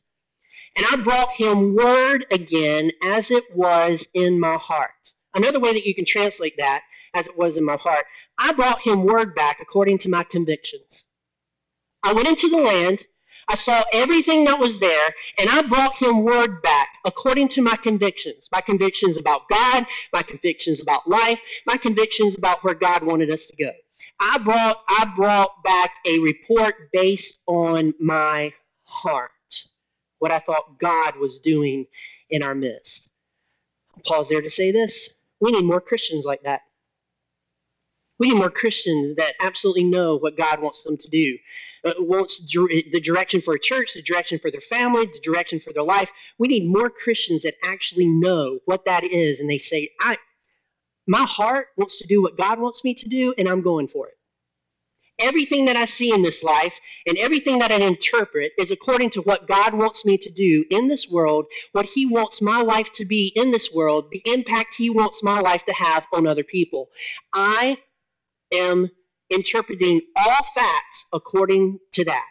and 0.77 0.87
i 0.91 0.97
brought 0.97 1.33
him 1.33 1.75
word 1.75 2.27
again 2.31 2.91
as 3.05 3.31
it 3.31 3.45
was 3.55 4.09
in 4.15 4.39
my 4.39 4.57
heart 4.57 4.91
another 5.35 5.61
way 5.61 5.73
that 5.73 5.87
you 5.87 5.95
can 5.95 6.05
translate 6.05 6.57
that 6.57 6.83
as 7.15 7.27
it 7.27 7.37
was 7.37 7.57
in 7.57 7.65
my 7.65 7.77
heart. 7.77 8.07
I 8.39 8.53
brought 8.53 8.83
him 8.83 9.05
word 9.05 9.35
back 9.35 9.59
according 9.61 9.99
to 9.99 10.09
my 10.09 10.25
convictions. 10.25 11.05
I 12.03 12.13
went 12.13 12.29
into 12.29 12.49
the 12.49 12.59
land, 12.59 13.05
I 13.49 13.57
saw 13.57 13.85
everything 13.93 14.45
that 14.45 14.61
was 14.61 14.79
there, 14.79 15.15
and 15.39 15.49
I 15.51 15.63
brought 15.63 15.97
him 16.01 16.23
word 16.23 16.63
back 16.63 16.89
according 17.09 17.49
to 17.49 17.63
my 17.63 17.75
convictions. 17.75 18.49
My 18.53 18.61
convictions 18.61 19.17
about 19.17 19.49
God, 19.49 19.87
my 20.13 20.23
convictions 20.23 20.81
about 20.81 21.09
life, 21.09 21.41
my 21.67 21.79
convictions 21.79 22.37
about 22.37 22.63
where 22.63 22.75
God 22.75 23.03
wanted 23.03 23.31
us 23.31 23.47
to 23.47 23.57
go. 23.57 23.73
I 24.21 24.39
brought 24.39 24.83
I 24.89 25.11
brought 25.17 25.65
back 25.65 25.95
a 26.07 26.19
report 26.19 26.93
based 26.93 27.39
on 27.47 27.95
my 27.99 28.53
heart, 28.83 29.31
what 30.19 30.31
I 30.31 30.39
thought 30.39 30.79
God 30.79 31.17
was 31.17 31.41
doing 31.41 31.87
in 32.29 32.43
our 32.43 32.55
midst. 32.55 33.11
Pause 34.05 34.29
there 34.29 34.43
to 34.43 34.51
say 34.51 34.71
this. 34.71 35.09
We 35.41 35.53
need 35.53 35.65
more 35.65 35.81
Christians 35.81 36.25
like 36.25 36.43
that. 36.43 36.61
We 38.19 38.29
need 38.29 38.39
more 38.39 38.51
Christians 38.51 39.17
that 39.17 39.35
absolutely 39.41 39.85
know 39.85 40.17
what 40.17 40.37
God 40.37 40.61
wants 40.61 40.83
them 40.83 40.97
to 40.97 41.09
do, 41.09 41.39
uh, 41.85 41.95
wants 41.99 42.41
the 42.41 43.01
direction 43.01 43.41
for 43.41 43.55
a 43.55 43.61
church, 43.61 43.95
the 43.95 44.03
direction 44.03 44.39
for 44.39 44.51
their 44.51 44.61
family, 44.61 45.07
the 45.07 45.21
direction 45.23 45.61
for 45.61 45.73
their 45.73 45.85
life. 45.85 46.11
We 46.39 46.49
need 46.49 46.69
more 46.69 46.91
Christians 46.91 47.43
that 47.45 47.55
actually 47.63 48.07
know 48.07 48.59
what 48.65 48.85
that 48.87 49.05
is, 49.05 49.39
and 49.39 49.49
they 49.49 49.59
say, 49.59 49.93
"I, 50.01 50.17
my 51.07 51.25
heart 51.25 51.69
wants 51.77 51.99
to 51.99 52.07
do 52.07 52.21
what 52.21 52.37
God 52.37 52.59
wants 52.59 52.83
me 52.83 52.95
to 52.95 53.09
do, 53.09 53.35
and 53.39 53.49
I'm 53.49 53.63
going 53.63 53.87
for 53.89 54.09
it." 54.09 54.15
Everything 55.21 55.65
that 55.65 55.77
I 55.77 55.87
see 55.87 56.13
in 56.13 56.23
this 56.23 56.45
life 56.45 56.79
and 57.05 57.19
everything 57.19 57.59
that 57.59 57.73
I 57.73 57.77
interpret 57.77 58.53
is 58.57 58.71
according 58.71 59.11
to 59.11 59.23
what 59.23 59.49
God 59.49 59.75
wants 59.75 60.05
me 60.05 60.17
to 60.17 60.31
do 60.31 60.65
in 60.71 60.87
this 60.87 61.09
world, 61.09 61.47
what 61.73 61.87
He 61.87 62.07
wants 62.07 62.41
my 62.41 62.63
life 62.63 62.93
to 62.95 63.05
be 63.05 63.33
in 63.35 63.51
this 63.51 63.73
world, 63.73 64.11
the 64.13 64.23
impact 64.27 64.77
He 64.77 64.91
wants 64.91 65.23
my 65.23 65.41
life 65.41 65.65
to 65.65 65.73
have 65.73 66.07
on 66.13 66.27
other 66.27 66.45
people. 66.45 66.91
I 67.33 67.79
am 68.53 68.91
interpreting 69.31 70.01
all 70.17 70.45
facts 70.55 71.07
according 71.13 71.79
to 71.93 72.05
that, 72.05 72.23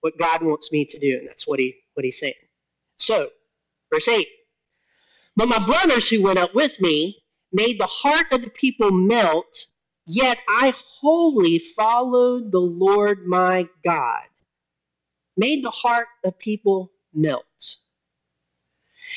what 0.00 0.18
God 0.18 0.42
wants 0.42 0.70
me 0.72 0.84
to 0.84 0.98
do. 0.98 1.16
And 1.18 1.28
that's 1.28 1.46
what, 1.46 1.58
he, 1.58 1.76
what 1.94 2.04
he's 2.04 2.18
saying. 2.18 2.34
So, 2.98 3.30
verse 3.92 4.08
8. 4.08 4.26
But 5.36 5.48
my 5.48 5.64
brothers 5.64 6.08
who 6.08 6.22
went 6.22 6.38
up 6.38 6.54
with 6.54 6.80
me 6.80 7.22
made 7.52 7.78
the 7.78 7.86
heart 7.86 8.26
of 8.30 8.42
the 8.42 8.50
people 8.50 8.90
melt, 8.90 9.66
yet 10.06 10.38
I 10.48 10.74
wholly 11.00 11.58
followed 11.58 12.52
the 12.52 12.60
Lord 12.60 13.26
my 13.26 13.68
God. 13.84 14.22
Made 15.36 15.64
the 15.64 15.70
heart 15.70 16.06
of 16.24 16.38
people 16.38 16.92
melt. 17.12 17.44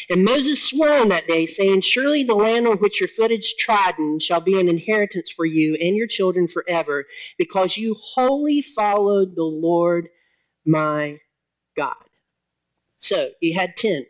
And 0.09 0.23
Moses 0.23 0.63
swore 0.63 0.93
on 0.93 1.09
that 1.09 1.27
day, 1.27 1.45
saying, 1.45 1.81
Surely 1.81 2.23
the 2.23 2.35
land 2.35 2.67
on 2.67 2.77
which 2.77 2.99
your 2.99 3.07
foot 3.07 3.31
is 3.31 3.53
trodden 3.53 4.19
shall 4.19 4.41
be 4.41 4.59
an 4.59 4.69
inheritance 4.69 5.31
for 5.31 5.45
you 5.45 5.75
and 5.75 5.95
your 5.95 6.07
children 6.07 6.47
forever, 6.47 7.05
because 7.37 7.77
you 7.77 7.95
wholly 7.99 8.61
followed 8.61 9.35
the 9.35 9.43
Lord 9.43 10.09
my 10.65 11.19
God. 11.75 11.95
So 12.99 13.31
he 13.39 13.53
had 13.53 13.77
10, 13.77 14.05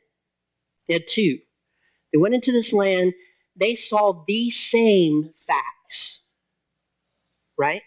he 0.87 0.93
had 0.93 1.07
two. 1.07 1.39
They 2.11 2.17
went 2.17 2.35
into 2.35 2.51
this 2.51 2.73
land, 2.73 3.13
they 3.55 3.75
saw 3.75 4.23
the 4.27 4.49
same 4.49 5.33
facts, 5.45 6.21
right? 7.57 7.81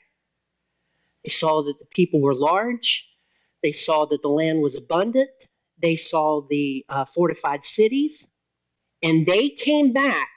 They 1.24 1.30
saw 1.30 1.62
that 1.62 1.78
the 1.78 1.86
people 1.86 2.20
were 2.20 2.34
large, 2.34 3.06
they 3.62 3.72
saw 3.72 4.06
that 4.06 4.22
the 4.22 4.28
land 4.28 4.62
was 4.62 4.76
abundant, 4.76 5.30
they 5.80 5.96
saw 5.96 6.42
the 6.48 6.84
uh, 6.88 7.04
fortified 7.04 7.66
cities, 7.66 8.28
and 9.02 9.26
they 9.26 9.48
came 9.48 9.92
back 9.92 10.28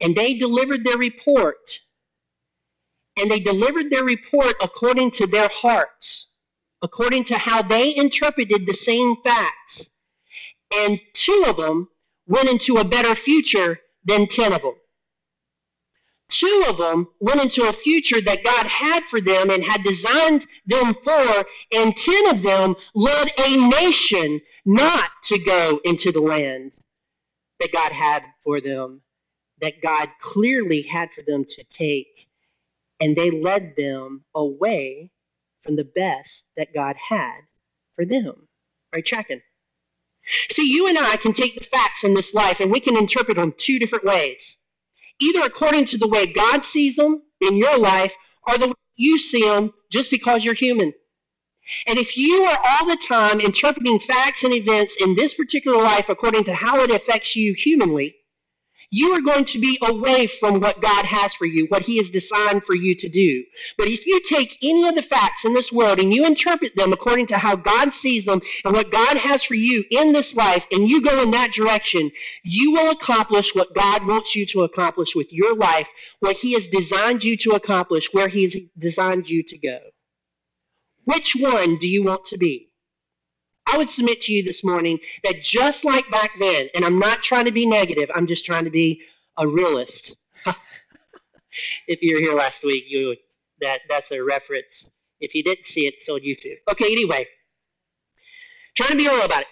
and 0.00 0.16
they 0.16 0.34
delivered 0.34 0.84
their 0.84 0.96
report. 0.96 1.80
And 3.18 3.30
they 3.30 3.40
delivered 3.40 3.90
their 3.90 4.04
report 4.04 4.54
according 4.62 5.10
to 5.12 5.26
their 5.26 5.48
hearts, 5.48 6.28
according 6.80 7.24
to 7.24 7.38
how 7.38 7.62
they 7.62 7.94
interpreted 7.94 8.66
the 8.66 8.72
same 8.72 9.16
facts. 9.22 9.90
And 10.74 11.00
two 11.12 11.44
of 11.46 11.56
them 11.56 11.88
went 12.26 12.48
into 12.48 12.76
a 12.78 12.84
better 12.84 13.14
future 13.14 13.80
than 14.04 14.26
10 14.26 14.52
of 14.52 14.62
them. 14.62 14.74
Two 16.30 16.64
of 16.68 16.78
them 16.78 17.08
went 17.18 17.42
into 17.42 17.68
a 17.68 17.72
future 17.72 18.20
that 18.20 18.44
God 18.44 18.66
had 18.66 19.04
for 19.04 19.20
them 19.20 19.50
and 19.50 19.64
had 19.64 19.82
designed 19.82 20.46
them 20.66 20.94
for, 21.02 21.44
and 21.72 21.96
10 21.96 22.28
of 22.28 22.42
them 22.42 22.76
led 22.94 23.32
a 23.38 23.56
nation 23.68 24.40
not 24.64 25.10
to 25.24 25.38
go 25.38 25.80
into 25.84 26.12
the 26.12 26.20
land 26.20 26.72
that 27.58 27.72
God 27.72 27.92
had 27.92 28.22
for 28.44 28.60
them, 28.60 29.02
that 29.60 29.82
God 29.82 30.08
clearly 30.20 30.82
had 30.82 31.12
for 31.12 31.22
them 31.22 31.44
to 31.44 31.64
take. 31.64 32.28
And 33.00 33.16
they 33.16 33.30
led 33.30 33.74
them 33.76 34.24
away 34.34 35.10
from 35.62 35.76
the 35.76 35.84
best 35.84 36.46
that 36.56 36.72
God 36.74 36.96
had 37.08 37.40
for 37.96 38.04
them. 38.04 38.48
Are 38.92 38.98
you 38.98 39.02
tracking? 39.02 39.42
See, 40.50 40.70
you 40.70 40.86
and 40.86 40.98
I 40.98 41.16
can 41.16 41.32
take 41.32 41.58
the 41.58 41.64
facts 41.64 42.04
in 42.04 42.14
this 42.14 42.34
life 42.34 42.60
and 42.60 42.70
we 42.70 42.80
can 42.80 42.96
interpret 42.96 43.36
them 43.36 43.54
two 43.56 43.78
different 43.78 44.04
ways. 44.04 44.58
Either 45.20 45.42
according 45.42 45.84
to 45.86 45.98
the 45.98 46.08
way 46.08 46.26
God 46.26 46.64
sees 46.64 46.96
them 46.96 47.22
in 47.40 47.56
your 47.56 47.78
life 47.78 48.14
or 48.48 48.58
the 48.58 48.68
way 48.68 48.74
you 48.96 49.18
see 49.18 49.42
them 49.42 49.72
just 49.90 50.10
because 50.10 50.44
you're 50.44 50.54
human. 50.54 50.92
And 51.86 51.98
if 51.98 52.16
you 52.16 52.44
are 52.44 52.58
all 52.64 52.86
the 52.86 52.96
time 52.96 53.40
interpreting 53.40 54.00
facts 54.00 54.42
and 54.44 54.52
events 54.52 54.96
in 55.00 55.14
this 55.14 55.34
particular 55.34 55.78
life 55.78 56.08
according 56.08 56.44
to 56.44 56.54
how 56.54 56.80
it 56.80 56.90
affects 56.90 57.36
you 57.36 57.54
humanly, 57.54 58.16
you 58.90 59.12
are 59.12 59.20
going 59.20 59.44
to 59.44 59.58
be 59.60 59.78
away 59.82 60.26
from 60.26 60.60
what 60.60 60.82
God 60.82 61.04
has 61.04 61.32
for 61.32 61.46
you, 61.46 61.66
what 61.68 61.86
He 61.86 61.98
has 61.98 62.10
designed 62.10 62.64
for 62.64 62.74
you 62.74 62.94
to 62.96 63.08
do. 63.08 63.44
But 63.78 63.86
if 63.86 64.04
you 64.06 64.20
take 64.20 64.58
any 64.62 64.86
of 64.88 64.96
the 64.96 65.02
facts 65.02 65.44
in 65.44 65.54
this 65.54 65.72
world 65.72 66.00
and 66.00 66.12
you 66.12 66.26
interpret 66.26 66.74
them 66.76 66.92
according 66.92 67.28
to 67.28 67.38
how 67.38 67.56
God 67.56 67.94
sees 67.94 68.24
them 68.24 68.42
and 68.64 68.74
what 68.74 68.90
God 68.90 69.16
has 69.16 69.44
for 69.44 69.54
you 69.54 69.84
in 69.90 70.12
this 70.12 70.34
life, 70.34 70.66
and 70.72 70.88
you 70.88 71.00
go 71.00 71.22
in 71.22 71.30
that 71.30 71.52
direction, 71.52 72.10
you 72.42 72.72
will 72.72 72.90
accomplish 72.90 73.54
what 73.54 73.74
God 73.74 74.06
wants 74.06 74.34
you 74.34 74.44
to 74.46 74.62
accomplish 74.62 75.14
with 75.14 75.32
your 75.32 75.54
life, 75.54 75.88
what 76.18 76.38
He 76.38 76.54
has 76.54 76.66
designed 76.66 77.22
you 77.22 77.36
to 77.38 77.52
accomplish, 77.52 78.12
where 78.12 78.28
He 78.28 78.42
has 78.42 78.56
designed 78.76 79.28
you 79.30 79.42
to 79.44 79.56
go. 79.56 79.78
Which 81.04 81.36
one 81.36 81.78
do 81.78 81.88
you 81.88 82.02
want 82.02 82.24
to 82.26 82.38
be? 82.38 82.69
I 83.66 83.76
would 83.78 83.90
submit 83.90 84.22
to 84.22 84.32
you 84.32 84.42
this 84.42 84.64
morning 84.64 84.98
that 85.22 85.42
just 85.42 85.84
like 85.84 86.10
back 86.10 86.32
then, 86.38 86.68
and 86.74 86.84
I'm 86.84 86.98
not 86.98 87.22
trying 87.22 87.44
to 87.44 87.52
be 87.52 87.66
negative, 87.66 88.10
I'm 88.14 88.26
just 88.26 88.44
trying 88.44 88.64
to 88.64 88.70
be 88.70 89.02
a 89.38 89.46
realist. 89.46 90.16
if 91.86 92.02
you 92.02 92.14
were 92.14 92.20
here 92.20 92.34
last 92.34 92.64
week, 92.64 92.84
you 92.88 93.16
that 93.60 93.80
that's 93.88 94.10
a 94.10 94.22
reference. 94.22 94.90
If 95.20 95.34
you 95.34 95.42
didn't 95.42 95.66
see 95.66 95.86
it, 95.86 95.94
it's 95.98 96.08
on 96.08 96.20
YouTube. 96.20 96.56
Okay, 96.70 96.90
anyway, 96.90 97.26
trying 98.74 98.90
to 98.90 98.96
be 98.96 99.08
real 99.08 99.22
about 99.22 99.42
it. 99.42 99.48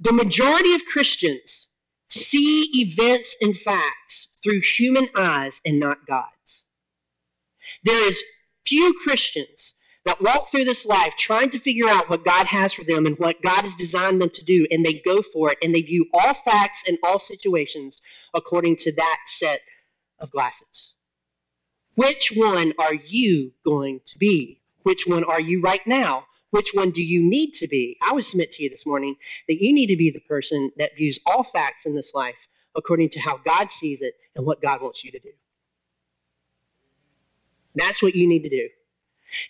The 0.00 0.12
majority 0.12 0.74
of 0.74 0.84
Christians 0.84 1.68
see 2.10 2.70
events 2.74 3.36
and 3.40 3.56
facts 3.56 4.28
through 4.42 4.60
human 4.60 5.08
eyes 5.16 5.60
and 5.64 5.80
not 5.80 6.06
God's. 6.06 6.64
There 7.84 8.06
is 8.08 8.22
few 8.66 8.94
Christians 9.02 9.74
that 10.06 10.22
walk 10.22 10.48
through 10.48 10.64
this 10.64 10.86
life 10.86 11.14
trying 11.18 11.50
to 11.50 11.58
figure 11.58 11.88
out 11.88 12.08
what 12.08 12.24
God 12.24 12.46
has 12.46 12.72
for 12.72 12.84
them 12.84 13.06
and 13.06 13.18
what 13.18 13.42
God 13.42 13.64
has 13.64 13.74
designed 13.74 14.22
them 14.22 14.30
to 14.30 14.44
do, 14.44 14.66
and 14.70 14.86
they 14.86 14.94
go 14.94 15.20
for 15.20 15.50
it 15.50 15.58
and 15.60 15.74
they 15.74 15.82
view 15.82 16.06
all 16.14 16.32
facts 16.32 16.84
and 16.86 16.96
all 17.02 17.18
situations 17.18 18.00
according 18.32 18.76
to 18.76 18.92
that 18.92 19.18
set 19.26 19.60
of 20.20 20.30
glasses. 20.30 20.94
Which 21.96 22.32
one 22.36 22.72
are 22.78 22.94
you 22.94 23.52
going 23.64 24.00
to 24.06 24.16
be? 24.16 24.60
Which 24.84 25.06
one 25.08 25.24
are 25.24 25.40
you 25.40 25.60
right 25.60 25.84
now? 25.86 26.26
Which 26.50 26.70
one 26.72 26.92
do 26.92 27.02
you 27.02 27.20
need 27.20 27.54
to 27.54 27.66
be? 27.66 27.98
I 28.06 28.12
would 28.12 28.24
submit 28.24 28.52
to 28.52 28.62
you 28.62 28.70
this 28.70 28.86
morning 28.86 29.16
that 29.48 29.60
you 29.60 29.74
need 29.74 29.88
to 29.88 29.96
be 29.96 30.10
the 30.10 30.20
person 30.20 30.70
that 30.78 30.96
views 30.96 31.18
all 31.26 31.42
facts 31.42 31.84
in 31.84 31.96
this 31.96 32.14
life 32.14 32.36
according 32.76 33.10
to 33.10 33.20
how 33.20 33.40
God 33.44 33.72
sees 33.72 34.00
it 34.02 34.14
and 34.36 34.46
what 34.46 34.62
God 34.62 34.80
wants 34.80 35.02
you 35.02 35.10
to 35.10 35.18
do. 35.18 35.30
That's 37.74 38.02
what 38.02 38.14
you 38.14 38.28
need 38.28 38.44
to 38.44 38.48
do. 38.48 38.68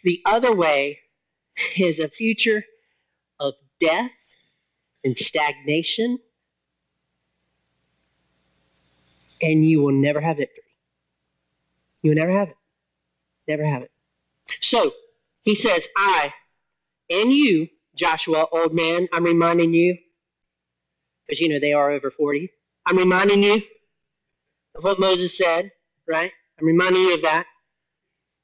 The 0.05 0.23
other 0.25 0.55
way 0.55 1.01
is 1.77 1.99
a 1.99 2.09
future 2.09 2.65
of 3.41 3.55
death 3.81 4.35
and 5.05 5.17
stagnation, 5.17 6.19
and 9.43 9.65
you 9.69 9.83
will 9.83 9.93
never 9.93 10.21
have 10.21 10.39
victory. 10.39 10.63
You 12.03 12.11
will 12.11 12.17
never 12.17 12.33
have 12.33 12.49
it. 12.49 12.57
Never 13.49 13.65
have 13.65 13.83
it. 13.83 13.91
So 14.61 14.93
he 15.43 15.55
says, 15.55 15.89
I 15.97 16.33
and 17.11 17.33
you, 17.33 17.69
Joshua, 17.95 18.47
old 18.53 18.75
man, 18.75 19.09
I'm 19.13 19.25
reminding 19.25 19.73
you, 19.75 19.99
because 21.27 21.41
you 21.41 21.49
know 21.49 21.61
they 21.61 21.73
are 21.73 21.91
over 21.91 22.11
40. 22.11 22.51
I'm 22.85 22.99
reminding 22.99 23.43
you 23.43 23.63
of 24.75 24.85
what 24.85 25.01
Moses 25.01 25.37
said, 25.37 25.73
right? 26.07 26.33
I'm 26.61 26.67
reminding 26.67 27.03
you 27.03 27.15
of 27.15 27.23
that. 27.23 27.47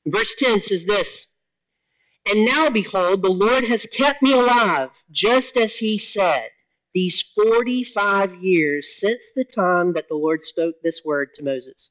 Verse 0.07 0.35
10 0.37 0.63
says 0.63 0.85
this 0.85 1.29
And 2.31 2.45
now, 2.45 2.71
behold, 2.71 3.23
the 3.23 3.31
Lord 3.31 3.65
has 3.65 3.87
kept 3.87 4.23
me 4.23 4.33
alive, 4.33 4.91
just 5.11 5.57
as 5.57 5.77
he 5.77 5.99
said, 5.99 6.51
these 6.95 7.21
45 7.21 8.43
years 8.43 8.95
since 8.95 9.33
the 9.35 9.45
time 9.45 9.93
that 9.95 10.09
the 10.09 10.15
Lord 10.15 10.47
spoke 10.47 10.77
this 10.83 11.03
word 11.05 11.31
to 11.35 11.43
Moses, 11.43 11.91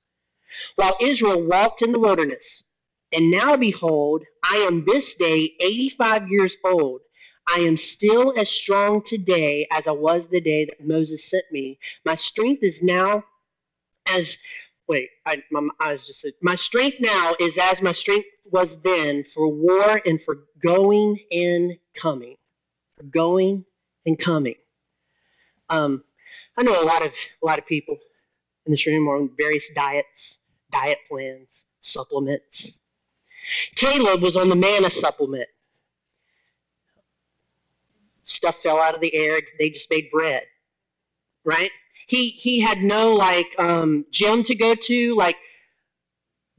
while 0.75 0.95
Israel 1.01 1.43
walked 1.43 1.81
in 1.81 1.91
the 1.91 1.99
wilderness. 1.99 2.63
And 3.11 3.29
now, 3.29 3.57
behold, 3.57 4.23
I 4.43 4.57
am 4.57 4.85
this 4.85 5.15
day 5.15 5.51
85 5.59 6.29
years 6.29 6.55
old. 6.63 7.01
I 7.53 7.59
am 7.59 7.75
still 7.75 8.33
as 8.37 8.49
strong 8.49 9.03
today 9.03 9.67
as 9.71 9.85
I 9.85 9.91
was 9.91 10.29
the 10.29 10.39
day 10.39 10.65
that 10.65 10.87
Moses 10.87 11.29
sent 11.29 11.45
me. 11.51 11.79
My 12.05 12.15
strength 12.15 12.63
is 12.63 12.81
now 12.81 13.25
as 14.07 14.37
wait, 14.91 15.09
I, 15.25 15.41
my 15.51 15.69
eyes 15.79 16.05
just 16.05 16.19
said, 16.19 16.33
my 16.41 16.55
strength 16.55 16.97
now 16.99 17.33
is 17.39 17.57
as 17.57 17.81
my 17.81 17.93
strength 17.93 18.27
was 18.51 18.81
then 18.81 19.23
for 19.23 19.47
war 19.47 20.01
and 20.05 20.21
for 20.21 20.39
going 20.61 21.17
and 21.31 21.77
coming. 21.95 22.35
For 22.97 23.03
going 23.03 23.63
and 24.05 24.19
coming. 24.19 24.55
Um, 25.69 26.03
I 26.57 26.63
know 26.63 26.83
a 26.83 26.83
lot 26.83 27.05
of 27.05 27.13
a 27.41 27.45
lot 27.45 27.57
of 27.57 27.65
people 27.65 27.97
in 28.65 28.73
this 28.73 28.85
room 28.85 29.07
are 29.07 29.15
on 29.15 29.29
various 29.37 29.69
diets, 29.73 30.39
diet 30.73 30.97
plans, 31.09 31.63
supplements. 31.79 32.77
Caleb 33.75 34.21
was 34.21 34.35
on 34.35 34.49
the 34.49 34.57
manna 34.57 34.89
supplement. 34.89 35.47
Stuff 38.25 38.57
fell 38.57 38.81
out 38.81 38.93
of 38.93 38.99
the 38.99 39.13
air. 39.15 39.39
They 39.57 39.69
just 39.69 39.89
made 39.89 40.11
bread, 40.11 40.43
right? 41.45 41.71
He 42.07 42.29
he 42.29 42.59
had 42.59 42.79
no 42.79 43.13
like 43.13 43.47
um, 43.57 44.05
gym 44.11 44.43
to 44.43 44.55
go 44.55 44.75
to, 44.75 45.15
like 45.15 45.37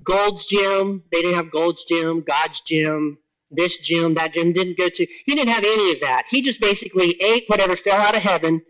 Gold's 0.03 0.47
Gym. 0.47 1.05
They 1.13 1.23
didn't 1.23 1.37
have 1.37 1.51
Gold's 1.51 1.85
Gym, 1.85 2.23
God's 2.23 2.61
Gym, 2.61 3.19
this 3.51 3.79
gym, 3.79 4.15
that 4.15 4.33
gym. 4.33 4.53
Didn't 4.53 4.79
go 4.79 4.89
to. 4.89 5.07
He 5.27 5.35
didn't 5.35 5.53
have 5.53 5.65
any 5.65 5.93
of 5.93 6.01
that. 6.01 6.25
He 6.31 6.43
just 6.43 6.61
basically 6.61 7.21
ate 7.21 7.45
whatever 7.47 7.77
fell 7.77 8.01
out 8.01 8.17
of 8.17 8.23
heaven. 8.23 8.63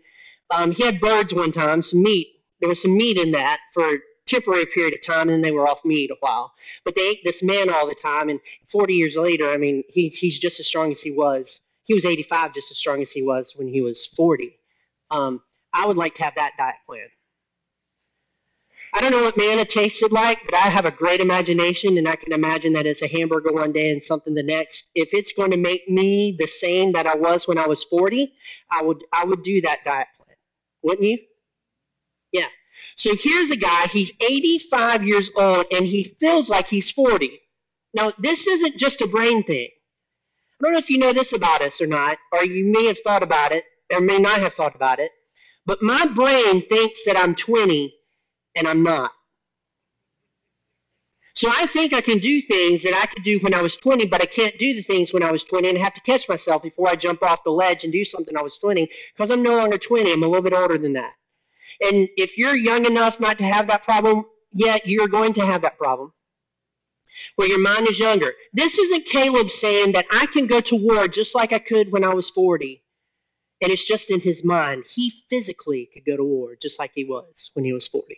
Um, 0.53 0.71
he 0.71 0.83
had 0.83 0.99
birds 0.99 1.33
one 1.33 1.51
time, 1.51 1.83
some 1.83 2.03
meat. 2.03 2.27
There 2.59 2.69
was 2.69 2.81
some 2.81 2.95
meat 2.95 3.17
in 3.17 3.31
that 3.31 3.59
for 3.73 3.95
a 3.95 3.97
temporary 4.25 4.65
period 4.65 4.93
of 4.93 5.01
time, 5.01 5.29
and 5.29 5.43
they 5.43 5.51
were 5.51 5.67
off 5.67 5.83
meat 5.83 6.11
a 6.11 6.15
while. 6.19 6.53
But 6.85 6.95
they 6.95 7.09
ate 7.09 7.21
this 7.23 7.43
man 7.43 7.69
all 7.69 7.87
the 7.87 7.95
time, 7.95 8.29
and 8.29 8.39
40 8.69 8.93
years 8.93 9.15
later, 9.15 9.51
I 9.51 9.57
mean, 9.57 9.83
he, 9.89 10.09
he's 10.09 10.39
just 10.39 10.59
as 10.59 10.67
strong 10.67 10.91
as 10.91 11.01
he 11.01 11.11
was. 11.11 11.61
He 11.85 11.93
was 11.93 12.05
85, 12.05 12.53
just 12.53 12.71
as 12.71 12.77
strong 12.77 13.01
as 13.01 13.11
he 13.11 13.21
was 13.21 13.53
when 13.55 13.67
he 13.67 13.81
was 13.81 14.05
40. 14.05 14.57
Um, 15.11 15.41
I 15.73 15.85
would 15.85 15.97
like 15.97 16.15
to 16.15 16.23
have 16.23 16.35
that 16.35 16.51
diet 16.57 16.75
plan. 16.87 17.07
I 18.95 19.01
don't 19.01 19.11
know 19.11 19.23
what 19.23 19.37
manna 19.37 19.65
tasted 19.65 20.11
like, 20.11 20.39
but 20.45 20.53
I 20.53 20.69
have 20.69 20.85
a 20.85 20.91
great 20.91 21.19
imagination, 21.19 21.97
and 21.97 22.07
I 22.07 22.15
can 22.15 22.31
imagine 22.31 22.73
that 22.73 22.85
it's 22.85 23.01
a 23.01 23.07
hamburger 23.07 23.51
one 23.51 23.71
day 23.71 23.89
and 23.89 24.03
something 24.03 24.35
the 24.35 24.43
next. 24.43 24.85
If 24.93 25.15
it's 25.15 25.33
going 25.33 25.49
to 25.49 25.57
make 25.57 25.89
me 25.89 26.35
the 26.37 26.47
same 26.47 26.91
that 26.91 27.07
I 27.07 27.15
was 27.15 27.47
when 27.47 27.57
I 27.57 27.65
was 27.65 27.83
40, 27.83 28.31
I 28.69 28.83
would 28.83 29.03
I 29.11 29.25
would 29.25 29.41
do 29.41 29.61
that 29.61 29.79
diet 29.83 30.07
plan. 30.15 30.37
Wouldn't 30.83 31.07
you? 31.07 31.17
Yeah. 32.31 32.47
So 32.95 33.15
here's 33.15 33.49
a 33.49 33.55
guy, 33.55 33.87
he's 33.87 34.11
85 34.21 35.07
years 35.07 35.31
old, 35.35 35.65
and 35.71 35.87
he 35.87 36.03
feels 36.03 36.49
like 36.49 36.69
he's 36.69 36.91
40. 36.91 37.39
Now, 37.95 38.13
this 38.19 38.45
isn't 38.45 38.77
just 38.77 39.01
a 39.01 39.07
brain 39.07 39.43
thing. 39.43 39.69
I 39.71 40.63
don't 40.63 40.73
know 40.73 40.79
if 40.79 40.89
you 40.89 40.97
know 40.97 41.13
this 41.13 41.33
about 41.33 41.61
us 41.61 41.81
or 41.81 41.87
not, 41.87 42.17
or 42.31 42.43
you 42.43 42.65
may 42.65 42.85
have 42.85 42.99
thought 42.99 43.23
about 43.23 43.51
it, 43.51 43.63
or 43.91 44.01
may 44.01 44.19
not 44.19 44.39
have 44.39 44.53
thought 44.53 44.75
about 44.75 44.99
it. 44.99 45.11
But 45.65 45.81
my 45.81 46.05
brain 46.07 46.67
thinks 46.67 47.05
that 47.05 47.17
I'm 47.17 47.35
20 47.35 47.93
and 48.55 48.67
I'm 48.67 48.83
not. 48.83 49.11
So 51.35 51.49
I 51.49 51.65
think 51.65 51.93
I 51.93 52.01
can 52.01 52.19
do 52.19 52.41
things 52.41 52.83
that 52.83 52.93
I 52.93 53.07
could 53.07 53.23
do 53.23 53.39
when 53.39 53.55
I 53.55 53.61
was 53.61 53.75
20, 53.75 54.05
but 54.07 54.21
I 54.21 54.25
can't 54.25 54.57
do 54.59 54.75
the 54.75 54.83
things 54.83 55.13
when 55.13 55.23
I 55.23 55.31
was 55.31 55.43
20 55.43 55.67
and 55.67 55.77
I 55.77 55.81
have 55.81 55.95
to 55.95 56.01
catch 56.01 56.29
myself 56.29 56.61
before 56.61 56.89
I 56.89 56.95
jump 56.95 57.23
off 57.23 57.43
the 57.43 57.49
ledge 57.49 57.83
and 57.83 57.91
do 57.91 58.05
something 58.05 58.37
I 58.37 58.41
was 58.41 58.57
20 58.59 58.87
because 59.15 59.31
I'm 59.31 59.41
no 59.41 59.57
longer 59.57 59.79
20. 59.79 60.11
I'm 60.11 60.21
a 60.21 60.27
little 60.27 60.43
bit 60.43 60.53
older 60.53 60.77
than 60.77 60.93
that. 60.93 61.13
And 61.81 62.07
if 62.17 62.37
you're 62.37 62.55
young 62.55 62.85
enough 62.85 63.19
not 63.19 63.39
to 63.39 63.45
have 63.45 63.67
that 63.67 63.83
problem 63.83 64.25
yet, 64.51 64.85
you're 64.85 65.07
going 65.07 65.33
to 65.33 65.45
have 65.45 65.63
that 65.63 65.77
problem 65.77 66.13
where 67.35 67.47
your 67.47 67.59
mind 67.59 67.87
is 67.89 67.99
younger. 67.99 68.33
This 68.53 68.77
isn't 68.77 69.05
Caleb 69.05 69.49
saying 69.49 69.93
that 69.93 70.05
I 70.11 70.27
can 70.27 70.45
go 70.45 70.61
to 70.61 70.75
war 70.75 71.07
just 71.07 71.35
like 71.35 71.51
I 71.51 71.59
could 71.59 71.91
when 71.91 72.03
I 72.03 72.13
was 72.13 72.29
40. 72.29 72.82
And 73.63 73.71
it's 73.71 73.85
just 73.85 74.11
in 74.11 74.19
his 74.19 74.43
mind. 74.43 74.83
He 74.89 75.09
physically 75.29 75.89
could 75.93 76.03
go 76.03 76.17
to 76.17 76.23
war 76.23 76.57
just 76.61 76.77
like 76.79 76.91
he 76.93 77.05
was 77.05 77.49
when 77.53 77.63
he 77.63 77.71
was 77.71 77.87
40. 77.87 78.17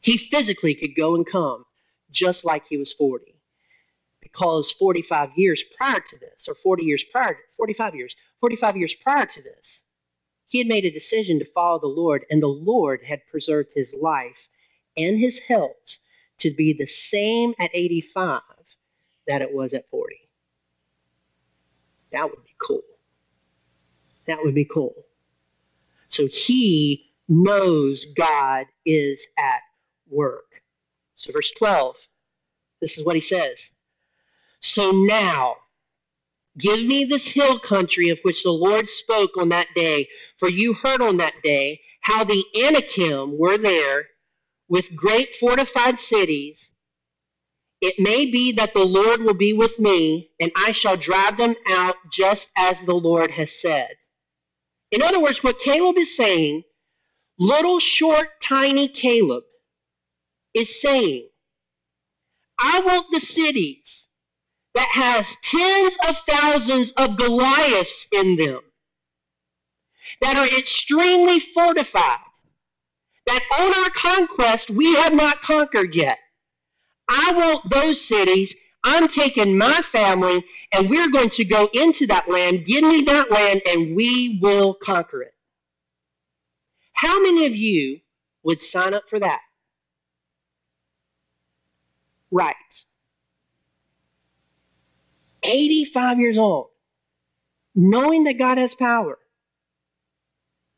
He 0.00 0.16
physically 0.16 0.74
could 0.74 0.96
go 0.96 1.14
and 1.14 1.26
come 1.26 1.66
just 2.10 2.42
like 2.42 2.66
he 2.66 2.78
was 2.78 2.94
40. 2.94 3.34
Because 4.22 4.72
45 4.72 5.32
years 5.36 5.62
prior 5.62 6.00
to 6.00 6.18
this, 6.18 6.48
or 6.48 6.54
40 6.54 6.82
years 6.82 7.04
prior, 7.04 7.36
45 7.54 7.94
years, 7.94 8.16
45 8.40 8.78
years 8.78 8.94
prior 8.94 9.26
to 9.26 9.42
this, 9.42 9.84
he 10.48 10.56
had 10.56 10.66
made 10.66 10.86
a 10.86 10.90
decision 10.90 11.38
to 11.38 11.44
follow 11.44 11.78
the 11.78 11.86
Lord, 11.86 12.24
and 12.30 12.42
the 12.42 12.46
Lord 12.46 13.02
had 13.02 13.26
preserved 13.30 13.72
his 13.74 13.94
life 14.00 14.48
and 14.96 15.18
his 15.18 15.40
health 15.40 15.98
to 16.38 16.50
be 16.50 16.72
the 16.72 16.86
same 16.86 17.52
at 17.60 17.70
85 17.74 18.40
that 19.26 19.42
it 19.42 19.52
was 19.52 19.74
at 19.74 19.90
40. 19.90 20.16
That 22.12 22.30
would 22.30 22.42
be 22.44 22.54
cool. 22.58 22.80
That 24.32 24.42
would 24.42 24.54
be 24.54 24.64
cool. 24.64 24.94
So 26.08 26.26
he 26.26 27.12
knows 27.28 28.06
God 28.06 28.64
is 28.86 29.26
at 29.38 29.60
work. 30.08 30.62
So, 31.16 31.32
verse 31.32 31.50
12, 31.50 31.96
this 32.80 32.96
is 32.96 33.04
what 33.04 33.14
he 33.14 33.20
says. 33.20 33.70
So 34.60 34.90
now, 34.90 35.56
give 36.56 36.82
me 36.82 37.04
this 37.04 37.32
hill 37.32 37.58
country 37.58 38.08
of 38.08 38.20
which 38.22 38.42
the 38.42 38.52
Lord 38.52 38.88
spoke 38.88 39.36
on 39.36 39.50
that 39.50 39.68
day, 39.74 40.08
for 40.38 40.48
you 40.48 40.72
heard 40.72 41.02
on 41.02 41.18
that 41.18 41.34
day 41.44 41.82
how 42.00 42.24
the 42.24 42.42
Anakim 42.58 43.38
were 43.38 43.58
there 43.58 44.06
with 44.66 44.96
great 44.96 45.34
fortified 45.34 46.00
cities. 46.00 46.70
It 47.82 47.96
may 47.98 48.24
be 48.24 48.50
that 48.52 48.72
the 48.72 48.86
Lord 48.86 49.20
will 49.20 49.34
be 49.34 49.52
with 49.52 49.78
me, 49.78 50.30
and 50.40 50.50
I 50.56 50.72
shall 50.72 50.96
drive 50.96 51.36
them 51.36 51.54
out 51.68 51.96
just 52.10 52.48
as 52.56 52.80
the 52.84 52.94
Lord 52.94 53.32
has 53.32 53.60
said. 53.60 53.90
In 54.92 55.02
other 55.02 55.20
words, 55.20 55.42
what 55.42 55.58
Caleb 55.58 55.96
is 55.96 56.14
saying, 56.14 56.64
little 57.38 57.80
short, 57.80 58.40
tiny 58.42 58.86
Caleb 58.86 59.44
is 60.52 60.80
saying, 60.80 61.28
I 62.60 62.80
want 62.80 63.06
the 63.10 63.20
cities 63.20 64.08
that 64.74 64.90
has 64.92 65.36
tens 65.42 65.96
of 66.06 66.18
thousands 66.28 66.92
of 66.92 67.16
Goliaths 67.16 68.06
in 68.12 68.36
them, 68.36 68.60
that 70.20 70.36
are 70.36 70.58
extremely 70.58 71.40
fortified, 71.40 72.18
that 73.26 73.44
on 73.58 73.84
our 73.84 73.90
conquest 73.90 74.70
we 74.70 74.94
have 74.94 75.14
not 75.14 75.40
conquered 75.40 75.94
yet. 75.94 76.18
I 77.08 77.32
want 77.32 77.70
those 77.70 78.00
cities. 78.00 78.54
I'm 78.84 79.08
taking 79.08 79.56
my 79.56 79.80
family 79.82 80.44
and 80.72 80.90
we're 80.90 81.10
going 81.10 81.30
to 81.30 81.44
go 81.44 81.68
into 81.72 82.06
that 82.08 82.28
land. 82.28 82.64
Give 82.64 82.82
me 82.82 83.02
that 83.02 83.30
land 83.30 83.62
and 83.66 83.94
we 83.94 84.38
will 84.42 84.74
conquer 84.74 85.22
it. 85.22 85.34
How 86.94 87.20
many 87.20 87.46
of 87.46 87.54
you 87.54 88.00
would 88.42 88.62
sign 88.62 88.94
up 88.94 89.08
for 89.08 89.20
that? 89.20 89.40
right. 92.32 92.56
85 95.44 96.18
years 96.18 96.38
old, 96.38 96.68
knowing 97.74 98.24
that 98.24 98.38
God 98.38 98.58
has 98.58 98.74
power. 98.74 99.18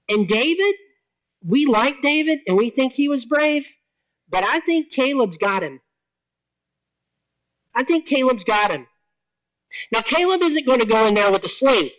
And 0.09 0.29
David, 0.29 0.75
we 1.47 1.65
like 1.65 2.03
David 2.03 2.41
and 2.47 2.57
we 2.57 2.69
think 2.69 2.95
he 2.95 3.09
was 3.09 3.25
brave, 3.25 3.67
but 4.29 4.45
I 4.45 4.61
think 4.61 4.91
Caleb's 4.91 5.39
got 5.39 5.63
him. 5.63 5.81
I 7.75 7.83
think 7.85 8.07
Caleb's 8.07 8.45
got 8.45 8.71
him. 8.71 8.87
Now, 9.93 10.01
Caleb 10.03 10.43
isn't 10.43 10.67
going 10.67 10.81
to 10.81 10.87
go 10.87 11.07
in 11.07 11.15
there 11.15 11.33
with 11.33 11.45
a 11.45 11.49
sling 11.49 11.91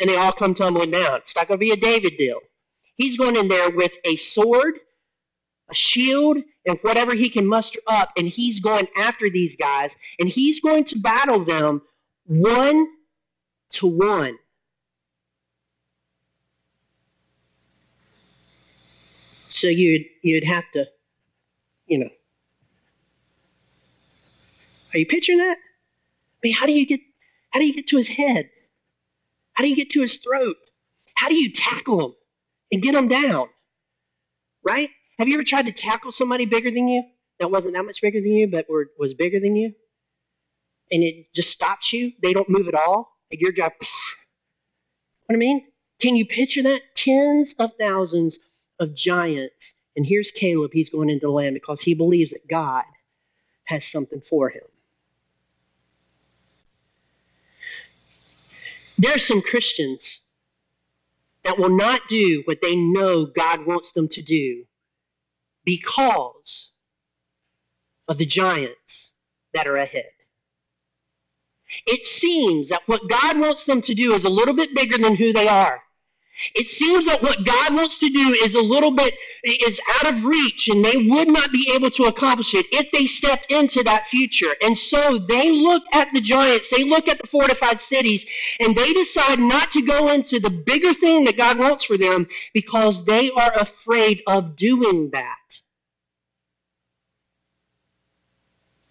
and 0.00 0.08
they 0.08 0.16
all 0.16 0.32
come 0.32 0.54
tumbling 0.54 0.90
down. 0.90 1.16
It's 1.18 1.36
not 1.36 1.48
going 1.48 1.58
to 1.58 1.64
be 1.64 1.72
a 1.72 1.76
David 1.76 2.16
deal. 2.16 2.40
He's 2.94 3.16
going 3.16 3.36
in 3.36 3.48
there 3.48 3.70
with 3.70 3.92
a 4.04 4.16
sword, 4.16 4.78
a 5.70 5.74
shield, 5.74 6.38
and 6.66 6.78
whatever 6.82 7.14
he 7.14 7.28
can 7.28 7.46
muster 7.46 7.80
up, 7.86 8.10
and 8.16 8.28
he's 8.28 8.60
going 8.60 8.88
after 8.96 9.30
these 9.30 9.56
guys, 9.56 9.96
and 10.18 10.28
he's 10.28 10.60
going 10.60 10.84
to 10.84 10.98
battle 10.98 11.44
them 11.44 11.82
one 12.26 12.86
to 13.70 13.86
one. 13.86 14.38
So 19.50 19.68
you'd 19.68 20.04
you'd 20.22 20.44
have 20.44 20.64
to, 20.74 20.86
you 21.86 21.98
know. 21.98 22.10
Are 24.98 25.02
you 25.02 25.06
picturing 25.06 25.38
that? 25.38 25.58
I 25.58 26.40
mean, 26.42 26.54
how 26.54 26.66
do 26.66 26.72
you 26.72 26.84
get 26.84 26.98
how 27.50 27.60
do 27.60 27.66
you 27.66 27.72
get 27.72 27.86
to 27.88 27.98
his 27.98 28.08
head? 28.08 28.50
How 29.52 29.62
do 29.62 29.70
you 29.70 29.76
get 29.76 29.90
to 29.90 30.02
his 30.02 30.16
throat? 30.16 30.56
How 31.14 31.28
do 31.28 31.36
you 31.36 31.52
tackle 31.52 32.04
him 32.04 32.14
and 32.72 32.82
get 32.82 32.96
him 32.96 33.06
down? 33.06 33.46
Right? 34.64 34.90
Have 35.20 35.28
you 35.28 35.34
ever 35.34 35.44
tried 35.44 35.66
to 35.66 35.72
tackle 35.72 36.10
somebody 36.10 36.46
bigger 36.46 36.72
than 36.72 36.88
you 36.88 37.04
that 37.38 37.52
wasn't 37.52 37.74
that 37.74 37.84
much 37.84 38.02
bigger 38.02 38.20
than 38.20 38.32
you, 38.32 38.48
but 38.48 38.66
were, 38.68 38.90
was 38.98 39.14
bigger 39.14 39.38
than 39.38 39.54
you? 39.54 39.72
And 40.90 41.04
it 41.04 41.32
just 41.32 41.50
stops 41.50 41.92
you? 41.92 42.12
They 42.20 42.32
don't 42.32 42.48
move 42.48 42.66
at 42.66 42.74
all? 42.74 43.12
And 43.30 43.40
you're 43.40 43.52
just, 43.52 43.74
what 45.26 45.34
I 45.34 45.36
mean? 45.36 45.64
Can 46.00 46.16
you 46.16 46.26
picture 46.26 46.62
that? 46.64 46.82
Tens 46.96 47.54
of 47.60 47.70
thousands 47.78 48.40
of 48.80 48.96
giants. 48.96 49.74
And 49.96 50.06
here's 50.06 50.32
Caleb. 50.32 50.72
He's 50.72 50.90
going 50.90 51.08
into 51.08 51.26
the 51.26 51.32
land 51.32 51.54
because 51.54 51.82
he 51.82 51.94
believes 51.94 52.32
that 52.32 52.48
God 52.48 52.84
has 53.64 53.86
something 53.86 54.20
for 54.20 54.50
him. 54.50 54.62
There 58.98 59.14
are 59.14 59.20
some 59.20 59.42
Christians 59.42 60.20
that 61.44 61.58
will 61.58 61.74
not 61.74 62.08
do 62.08 62.42
what 62.46 62.58
they 62.60 62.74
know 62.74 63.26
God 63.26 63.64
wants 63.64 63.92
them 63.92 64.08
to 64.08 64.22
do 64.22 64.64
because 65.64 66.72
of 68.08 68.18
the 68.18 68.26
giants 68.26 69.12
that 69.54 69.66
are 69.66 69.76
ahead. 69.76 70.10
It 71.86 72.06
seems 72.06 72.70
that 72.70 72.82
what 72.86 73.08
God 73.08 73.38
wants 73.38 73.66
them 73.66 73.82
to 73.82 73.94
do 73.94 74.14
is 74.14 74.24
a 74.24 74.30
little 74.30 74.54
bit 74.54 74.74
bigger 74.74 74.98
than 74.98 75.16
who 75.16 75.32
they 75.32 75.46
are. 75.46 75.82
It 76.54 76.68
seems 76.68 77.06
that 77.06 77.22
what 77.22 77.44
God 77.44 77.74
wants 77.74 77.98
to 77.98 78.08
do 78.08 78.32
is 78.32 78.54
a 78.54 78.62
little 78.62 78.92
bit 78.92 79.14
is 79.42 79.80
out 79.96 80.12
of 80.12 80.24
reach 80.24 80.68
and 80.68 80.84
they 80.84 80.96
would 80.96 81.28
not 81.28 81.50
be 81.50 81.70
able 81.74 81.90
to 81.90 82.04
accomplish 82.04 82.54
it 82.54 82.66
if 82.70 82.90
they 82.92 83.06
stepped 83.06 83.50
into 83.50 83.82
that 83.84 84.06
future. 84.06 84.54
And 84.62 84.78
so 84.78 85.18
they 85.18 85.50
look 85.50 85.82
at 85.92 86.08
the 86.12 86.20
giants, 86.20 86.70
they 86.70 86.84
look 86.84 87.08
at 87.08 87.20
the 87.20 87.26
fortified 87.26 87.82
cities, 87.82 88.24
and 88.60 88.76
they 88.76 88.92
decide 88.92 89.40
not 89.40 89.72
to 89.72 89.82
go 89.82 90.08
into 90.08 90.38
the 90.38 90.50
bigger 90.50 90.94
thing 90.94 91.24
that 91.24 91.36
God 91.36 91.58
wants 91.58 91.84
for 91.84 91.98
them 91.98 92.28
because 92.54 93.04
they 93.04 93.30
are 93.30 93.54
afraid 93.56 94.22
of 94.26 94.54
doing 94.56 95.10
that. 95.10 95.60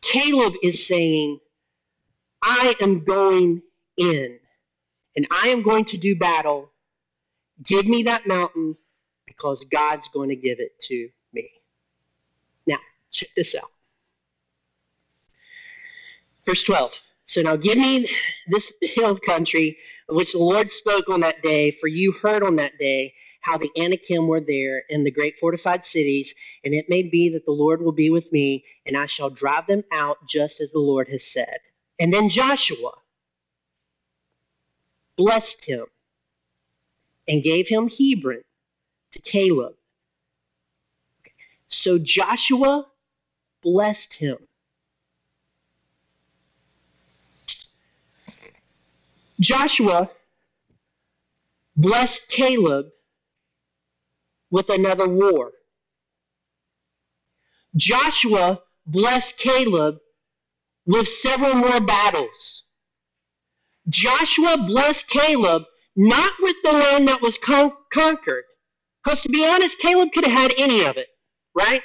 Caleb 0.01 0.53
is 0.63 0.85
saying, 0.85 1.39
I 2.41 2.75
am 2.79 3.03
going 3.03 3.61
in 3.97 4.39
and 5.15 5.27
I 5.31 5.47
am 5.49 5.63
going 5.63 5.85
to 5.85 5.97
do 5.97 6.15
battle 6.15 6.71
Give 7.63 7.87
me 7.87 8.03
that 8.03 8.27
mountain 8.27 8.77
because 9.25 9.63
God's 9.65 10.07
going 10.09 10.29
to 10.29 10.35
give 10.35 10.59
it 10.59 10.79
to 10.81 11.09
me. 11.33 11.49
Now, 12.65 12.77
check 13.11 13.29
this 13.35 13.55
out. 13.55 13.71
Verse 16.45 16.63
12. 16.63 16.93
So 17.25 17.41
now 17.41 17.57
give 17.57 17.77
me 17.77 18.09
this 18.47 18.73
hill 18.81 19.17
country 19.19 19.77
which 20.07 20.31
the 20.31 20.39
Lord 20.39 20.71
spoke 20.71 21.09
on 21.09 21.19
that 21.19 21.41
day, 21.41 21.71
for 21.71 21.87
you 21.87 22.13
heard 22.13 22.41
on 22.41 22.55
that 22.55 22.77
day 22.79 23.13
how 23.41 23.57
the 23.57 23.69
Anakim 23.77 24.27
were 24.27 24.39
there 24.39 24.83
in 24.89 25.03
the 25.03 25.11
great 25.11 25.37
fortified 25.37 25.85
cities, 25.85 26.33
and 26.63 26.73
it 26.73 26.85
may 26.89 27.03
be 27.03 27.29
that 27.29 27.45
the 27.45 27.51
Lord 27.51 27.81
will 27.81 27.91
be 27.91 28.09
with 28.09 28.31
me, 28.31 28.63
and 28.85 28.97
I 28.97 29.07
shall 29.07 29.29
drive 29.29 29.67
them 29.67 29.83
out 29.91 30.17
just 30.29 30.61
as 30.61 30.71
the 30.71 30.79
Lord 30.79 31.09
has 31.09 31.25
said. 31.25 31.59
And 31.99 32.13
then 32.13 32.29
Joshua 32.29 32.91
blessed 35.17 35.65
him 35.65 35.85
and 37.27 37.43
gave 37.43 37.67
him 37.67 37.89
Hebron 37.89 38.43
to 39.11 39.19
Caleb. 39.19 39.73
So 41.67 41.97
Joshua 41.97 42.87
blessed 43.61 44.15
him. 44.15 44.37
Joshua 49.39 50.09
blessed 51.75 52.27
Caleb 52.29 52.87
with 54.49 54.69
another 54.69 55.07
war. 55.07 55.51
Joshua 57.75 58.61
blessed 58.85 59.37
Caleb 59.37 59.97
with 60.85 61.07
several 61.07 61.53
more 61.53 61.79
battles. 61.79 62.63
Joshua 63.87 64.57
blessed 64.57 65.07
Caleb 65.07 65.63
not 65.97 66.33
with 66.39 66.55
the 66.63 66.71
land 66.71 67.07
that 67.07 67.21
was 67.21 67.37
con- 67.37 67.73
conquered. 67.91 68.43
Because 69.03 69.23
to 69.23 69.29
be 69.29 69.45
honest, 69.45 69.79
Caleb 69.79 70.11
could 70.13 70.25
have 70.25 70.51
had 70.51 70.53
any 70.57 70.85
of 70.85 70.95
it, 70.95 71.07
right? 71.55 71.81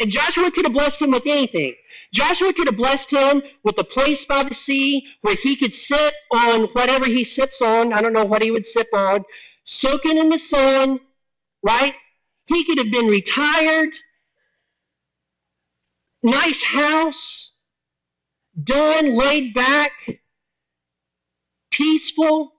And 0.00 0.10
Joshua 0.10 0.50
could 0.50 0.64
have 0.64 0.72
blessed 0.72 1.02
him 1.02 1.10
with 1.10 1.24
anything. 1.26 1.74
Joshua 2.14 2.52
could 2.52 2.66
have 2.66 2.76
blessed 2.76 3.12
him 3.12 3.42
with 3.62 3.78
a 3.78 3.84
place 3.84 4.24
by 4.24 4.42
the 4.42 4.54
sea 4.54 5.06
where 5.20 5.34
he 5.34 5.56
could 5.56 5.74
sit 5.74 6.14
on 6.30 6.64
whatever 6.72 7.06
he 7.06 7.24
sips 7.24 7.60
on. 7.60 7.92
I 7.92 8.00
don't 8.00 8.12
know 8.12 8.24
what 8.24 8.42
he 8.42 8.50
would 8.50 8.66
sip 8.66 8.88
on, 8.92 9.24
soaking 9.64 10.18
in 10.18 10.28
the 10.28 10.38
sun, 10.38 11.00
right? 11.62 11.94
He 12.46 12.64
could 12.64 12.78
have 12.78 12.90
been 12.90 13.06
retired, 13.06 13.94
nice 16.22 16.64
house, 16.64 17.52
done, 18.62 19.16
laid 19.16 19.54
back, 19.54 20.20
peaceful. 21.70 22.52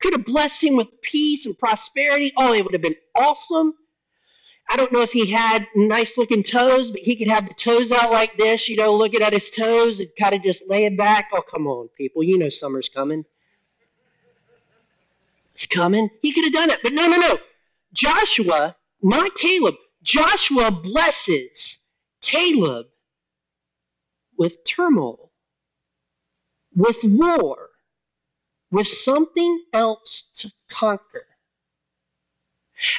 Could 0.00 0.12
have 0.12 0.24
blessed 0.24 0.62
him 0.62 0.76
with 0.76 0.88
peace 1.02 1.44
and 1.46 1.58
prosperity. 1.58 2.32
Oh, 2.36 2.54
it 2.54 2.62
would 2.62 2.74
have 2.74 2.82
been 2.82 2.96
awesome. 3.16 3.74
I 4.70 4.76
don't 4.76 4.92
know 4.92 5.00
if 5.00 5.12
he 5.12 5.30
had 5.30 5.66
nice 5.74 6.18
looking 6.18 6.42
toes, 6.42 6.90
but 6.90 7.00
he 7.00 7.16
could 7.16 7.28
have 7.28 7.48
the 7.48 7.54
toes 7.54 7.90
out 7.90 8.12
like 8.12 8.36
this, 8.36 8.68
you 8.68 8.76
know, 8.76 8.94
looking 8.94 9.22
at 9.22 9.32
his 9.32 9.50
toes 9.50 9.98
and 9.98 10.10
kind 10.18 10.34
of 10.34 10.42
just 10.42 10.68
laying 10.68 10.96
back. 10.96 11.30
Oh, 11.32 11.42
come 11.42 11.66
on, 11.66 11.88
people. 11.96 12.22
You 12.22 12.38
know 12.38 12.50
summer's 12.50 12.88
coming. 12.88 13.24
It's 15.54 15.66
coming. 15.66 16.10
He 16.20 16.32
could 16.32 16.44
have 16.44 16.52
done 16.52 16.70
it. 16.70 16.80
But 16.82 16.92
no, 16.92 17.08
no, 17.08 17.16
no. 17.16 17.38
Joshua, 17.92 18.76
not 19.02 19.34
Caleb, 19.34 19.76
Joshua 20.02 20.70
blesses 20.70 21.78
Caleb 22.20 22.86
with 24.38 24.64
turmoil, 24.64 25.32
with 26.74 27.02
war, 27.02 27.67
with 28.70 28.88
something 28.88 29.64
else 29.72 30.24
to 30.36 30.52
conquer. 30.68 31.26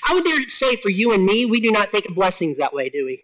I 0.08 0.14
would 0.14 0.26
dare 0.26 0.50
say 0.50 0.76
for 0.76 0.90
you 0.90 1.14
and 1.14 1.26
me, 1.26 1.46
we 1.46 1.60
do 1.60 1.72
not 1.72 1.92
think 1.92 2.06
of 2.06 2.16
blessings 2.16 2.58
that 2.58 2.74
way, 2.74 2.90
do 2.90 3.06
we? 3.06 3.24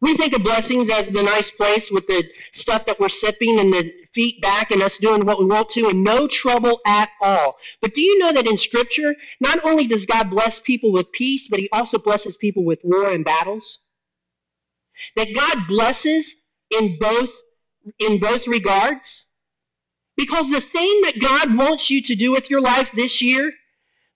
We 0.00 0.16
think 0.16 0.32
of 0.32 0.44
blessings 0.44 0.90
as 0.90 1.08
the 1.08 1.22
nice 1.22 1.50
place 1.50 1.90
with 1.90 2.06
the 2.06 2.28
stuff 2.52 2.86
that 2.86 3.00
we're 3.00 3.08
sipping 3.08 3.58
and 3.58 3.72
the 3.72 3.92
feet 4.14 4.40
back 4.40 4.70
and 4.70 4.82
us 4.82 4.98
doing 4.98 5.26
what 5.26 5.40
we 5.40 5.46
want 5.46 5.70
to 5.70 5.88
and 5.88 6.04
no 6.04 6.28
trouble 6.28 6.80
at 6.86 7.10
all. 7.20 7.56
But 7.80 7.94
do 7.94 8.00
you 8.00 8.18
know 8.18 8.32
that 8.32 8.46
in 8.46 8.58
Scripture, 8.58 9.16
not 9.40 9.64
only 9.64 9.88
does 9.88 10.06
God 10.06 10.30
bless 10.30 10.60
people 10.60 10.92
with 10.92 11.10
peace, 11.10 11.48
but 11.48 11.58
He 11.58 11.68
also 11.72 11.98
blesses 11.98 12.36
people 12.36 12.64
with 12.64 12.80
war 12.84 13.10
and 13.10 13.24
battles? 13.24 13.80
That 15.16 15.34
God 15.34 15.66
blesses 15.66 16.36
in 16.70 16.96
both, 17.00 17.30
in 17.98 18.20
both 18.20 18.46
regards? 18.46 19.26
Because 20.18 20.50
the 20.50 20.60
thing 20.60 21.00
that 21.04 21.18
God 21.18 21.56
wants 21.56 21.88
you 21.88 22.02
to 22.02 22.14
do 22.14 22.30
with 22.30 22.50
your 22.50 22.60
life 22.60 22.92
this 22.92 23.22
year 23.22 23.52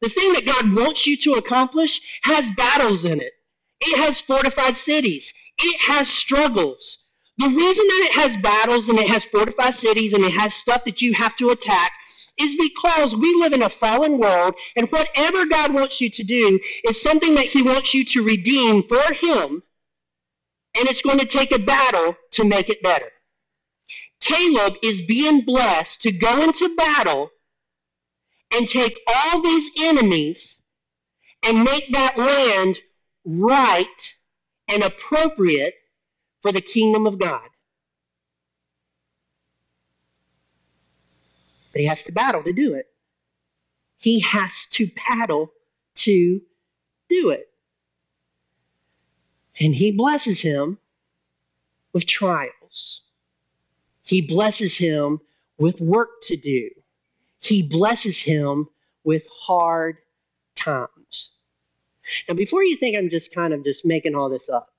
the 0.02 0.08
thing 0.08 0.32
that 0.32 0.44
God 0.44 0.74
wants 0.74 1.06
you 1.06 1.16
to 1.18 1.34
accomplish 1.34 2.00
has 2.24 2.50
battles 2.50 3.04
in 3.04 3.20
it. 3.20 3.32
It 3.80 3.96
has 3.98 4.20
fortified 4.20 4.76
cities. 4.76 5.32
It 5.58 5.80
has 5.82 6.08
struggles. 6.08 6.98
The 7.38 7.48
reason 7.48 7.86
that 7.86 8.08
it 8.10 8.12
has 8.12 8.36
battles 8.36 8.88
and 8.88 8.98
it 8.98 9.08
has 9.08 9.24
fortified 9.24 9.74
cities 9.74 10.12
and 10.12 10.24
it 10.24 10.32
has 10.32 10.54
stuff 10.54 10.84
that 10.84 11.00
you 11.00 11.14
have 11.14 11.36
to 11.36 11.50
attack 11.50 11.92
is 12.36 12.56
because 12.56 13.14
we 13.14 13.32
live 13.36 13.52
in 13.52 13.62
a 13.62 13.70
fallen 13.70 14.18
world 14.18 14.54
and 14.74 14.90
whatever 14.90 15.46
God 15.46 15.72
wants 15.72 16.00
you 16.00 16.10
to 16.10 16.24
do 16.24 16.58
is 16.84 17.00
something 17.00 17.36
that 17.36 17.46
he 17.46 17.62
wants 17.62 17.94
you 17.94 18.04
to 18.06 18.24
redeem 18.24 18.82
for 18.82 19.12
him 19.12 19.62
and 20.74 20.88
it's 20.88 21.02
going 21.02 21.18
to 21.18 21.26
take 21.26 21.54
a 21.54 21.60
battle 21.60 22.16
to 22.32 22.44
make 22.44 22.68
it 22.68 22.82
better. 22.82 23.10
Caleb 24.22 24.76
is 24.84 25.02
being 25.02 25.40
blessed 25.44 26.00
to 26.02 26.12
go 26.12 26.42
into 26.42 26.74
battle 26.76 27.32
and 28.54 28.68
take 28.68 29.00
all 29.06 29.42
these 29.42 29.68
enemies 29.80 30.56
and 31.42 31.64
make 31.64 31.90
that 31.90 32.16
land 32.16 32.78
right 33.24 34.16
and 34.68 34.84
appropriate 34.84 35.74
for 36.40 36.52
the 36.52 36.60
kingdom 36.60 37.04
of 37.04 37.18
God. 37.18 37.48
But 41.72 41.80
he 41.80 41.86
has 41.86 42.04
to 42.04 42.12
battle 42.12 42.44
to 42.44 42.52
do 42.52 42.74
it. 42.74 42.86
He 43.98 44.20
has 44.20 44.66
to 44.70 44.88
paddle 44.88 45.52
to 45.96 46.42
do 47.08 47.30
it. 47.30 47.48
And 49.58 49.74
he 49.74 49.90
blesses 49.90 50.42
him 50.42 50.78
with 51.92 52.06
trials. 52.06 53.01
He 54.02 54.20
blesses 54.20 54.78
him 54.78 55.20
with 55.58 55.80
work 55.80 56.22
to 56.22 56.36
do 56.36 56.70
he 57.42 57.60
blesses 57.60 58.22
him 58.22 58.68
with 59.04 59.26
hard 59.46 59.98
times. 60.54 61.32
Now, 62.28 62.34
before 62.34 62.62
you 62.62 62.76
think 62.76 62.96
I'm 62.96 63.10
just 63.10 63.34
kind 63.34 63.52
of 63.52 63.64
just 63.64 63.84
making 63.84 64.14
all 64.14 64.30
this 64.30 64.48
up, 64.48 64.72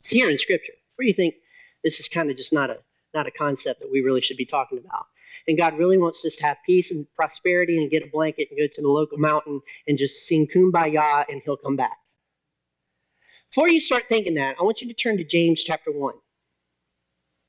it's 0.00 0.10
here 0.10 0.28
in 0.28 0.36
Scripture. 0.38 0.72
Before 0.90 1.04
you 1.04 1.14
think 1.14 1.36
this 1.84 2.00
is 2.00 2.08
kind 2.08 2.30
of 2.30 2.36
just 2.36 2.52
not 2.52 2.70
a 2.70 2.78
not 3.14 3.26
a 3.26 3.30
concept 3.30 3.80
that 3.80 3.92
we 3.92 4.00
really 4.00 4.20
should 4.20 4.36
be 4.36 4.44
talking 4.44 4.78
about. 4.78 5.06
And 5.46 5.56
God 5.56 5.78
really 5.78 5.98
wants 5.98 6.24
us 6.24 6.36
to 6.36 6.46
have 6.46 6.56
peace 6.64 6.90
and 6.90 7.06
prosperity 7.14 7.80
and 7.80 7.90
get 7.90 8.02
a 8.02 8.10
blanket 8.10 8.48
and 8.50 8.58
go 8.58 8.66
to 8.66 8.82
the 8.82 8.88
local 8.88 9.18
mountain 9.18 9.60
and 9.86 9.98
just 9.98 10.26
sing 10.26 10.48
kumbaya 10.48 11.24
and 11.28 11.42
he'll 11.44 11.56
come 11.56 11.76
back. 11.76 11.98
Before 13.50 13.68
you 13.68 13.80
start 13.80 14.04
thinking 14.08 14.34
that, 14.34 14.56
I 14.58 14.62
want 14.62 14.80
you 14.80 14.88
to 14.88 14.94
turn 14.94 15.18
to 15.18 15.24
James 15.24 15.62
chapter 15.62 15.92
1. 15.92 16.14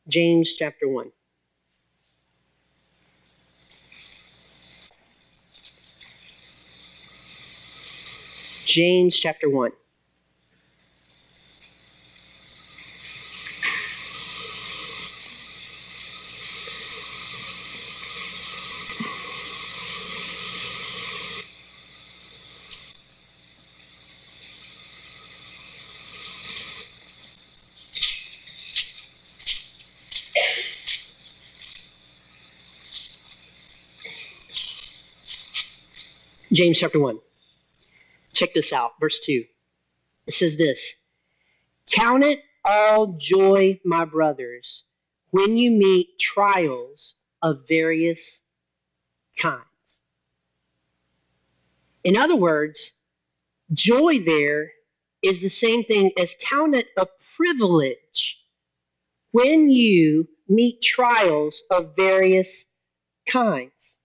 James 0.07 0.53
chapter 0.53 0.87
1. 0.87 1.11
James 8.65 9.15
chapter 9.17 9.49
1. 9.49 9.71
James 36.53 36.77
chapter 36.77 36.99
1. 36.99 37.17
Check 38.33 38.53
this 38.53 38.71
out, 38.71 38.91
verse 38.99 39.19
2. 39.21 39.43
It 40.27 40.33
says 40.35 40.55
this 40.57 40.93
Count 41.89 42.23
it 42.23 42.43
all 42.63 43.17
joy, 43.19 43.79
my 43.83 44.05
brothers, 44.05 44.83
when 45.31 45.57
you 45.57 45.71
meet 45.71 46.19
trials 46.19 47.15
of 47.41 47.67
various 47.67 48.41
kinds. 49.35 49.63
In 52.03 52.15
other 52.15 52.35
words, 52.35 52.91
joy 53.73 54.19
there 54.19 54.73
is 55.23 55.41
the 55.41 55.49
same 55.49 55.83
thing 55.83 56.11
as 56.19 56.35
count 56.39 56.75
it 56.75 56.89
a 56.95 57.07
privilege 57.35 58.43
when 59.31 59.71
you 59.71 60.27
meet 60.47 60.83
trials 60.83 61.63
of 61.71 61.95
various 61.95 62.65
kinds. 63.27 63.97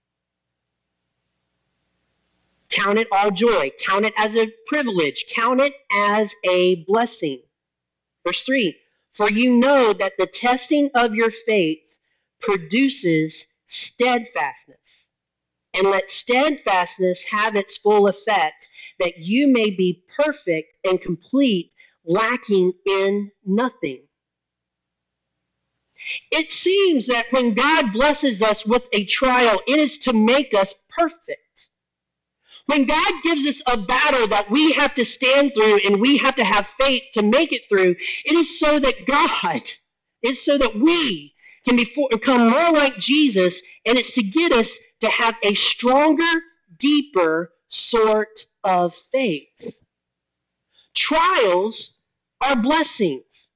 Count 2.69 2.99
it 2.99 3.07
all 3.11 3.31
joy. 3.31 3.71
Count 3.79 4.05
it 4.05 4.13
as 4.17 4.35
a 4.35 4.51
privilege. 4.67 5.25
Count 5.29 5.59
it 5.59 5.73
as 5.91 6.35
a 6.47 6.83
blessing. 6.85 7.41
Verse 8.25 8.43
3 8.43 8.75
For 9.13 9.29
you 9.29 9.57
know 9.57 9.93
that 9.93 10.13
the 10.17 10.27
testing 10.27 10.89
of 10.93 11.15
your 11.15 11.31
faith 11.31 11.97
produces 12.39 13.47
steadfastness. 13.67 15.07
And 15.73 15.87
let 15.87 16.09
steadfastness 16.09 17.25
have 17.25 17.55
its 17.55 17.77
full 17.77 18.07
effect, 18.07 18.69
that 18.99 19.19
you 19.19 19.47
may 19.47 19.69
be 19.69 20.03
perfect 20.17 20.75
and 20.83 20.99
complete, 20.99 21.71
lacking 22.03 22.73
in 22.87 23.31
nothing. 23.45 24.01
It 26.31 26.51
seems 26.51 27.07
that 27.07 27.27
when 27.31 27.53
God 27.53 27.93
blesses 27.93 28.41
us 28.41 28.65
with 28.65 28.87
a 28.93 29.05
trial, 29.05 29.61
it 29.67 29.77
is 29.77 29.97
to 29.99 30.13
make 30.13 30.53
us 30.53 30.73
perfect. 30.89 31.48
When 32.69 32.85
God 32.85 33.13
gives 33.23 33.47
us 33.47 33.63
a 33.65 33.77
battle 33.77 34.27
that 34.27 34.51
we 34.51 34.73
have 34.73 34.93
to 34.93 35.03
stand 35.03 35.53
through 35.55 35.77
and 35.77 35.99
we 35.99 36.17
have 36.17 36.35
to 36.35 36.43
have 36.43 36.67
faith 36.79 37.01
to 37.15 37.23
make 37.23 37.51
it 37.51 37.63
through, 37.67 37.95
it 38.23 38.33
is 38.33 38.59
so 38.59 38.77
that 38.77 39.07
God, 39.07 39.63
it's 40.21 40.45
so 40.45 40.55
that 40.55 40.75
we 40.75 41.33
can 41.67 41.75
become 41.75 42.47
more 42.47 42.71
like 42.71 42.99
Jesus, 42.99 43.63
and 43.87 43.97
it's 43.97 44.13
to 44.13 44.21
get 44.21 44.51
us 44.51 44.77
to 44.99 45.09
have 45.09 45.33
a 45.41 45.55
stronger, 45.55 46.43
deeper 46.77 47.53
sort 47.69 48.45
of 48.63 48.95
faith. 48.95 49.81
Trials 50.93 51.97
are 52.39 52.55
blessings. 52.55 53.49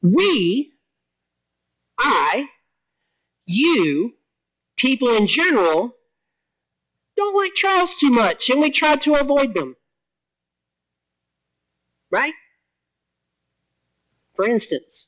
We, 0.00 0.74
I, 1.98 2.50
you, 3.46 4.14
people 4.76 5.12
in 5.12 5.26
general, 5.26 5.96
don't 7.22 7.42
like 7.42 7.54
trials 7.54 7.96
too 7.96 8.10
much, 8.10 8.50
and 8.50 8.60
we 8.60 8.70
try 8.70 8.96
to 8.96 9.14
avoid 9.14 9.54
them. 9.54 9.76
Right? 12.10 12.34
For 14.34 14.46
instance, 14.46 15.06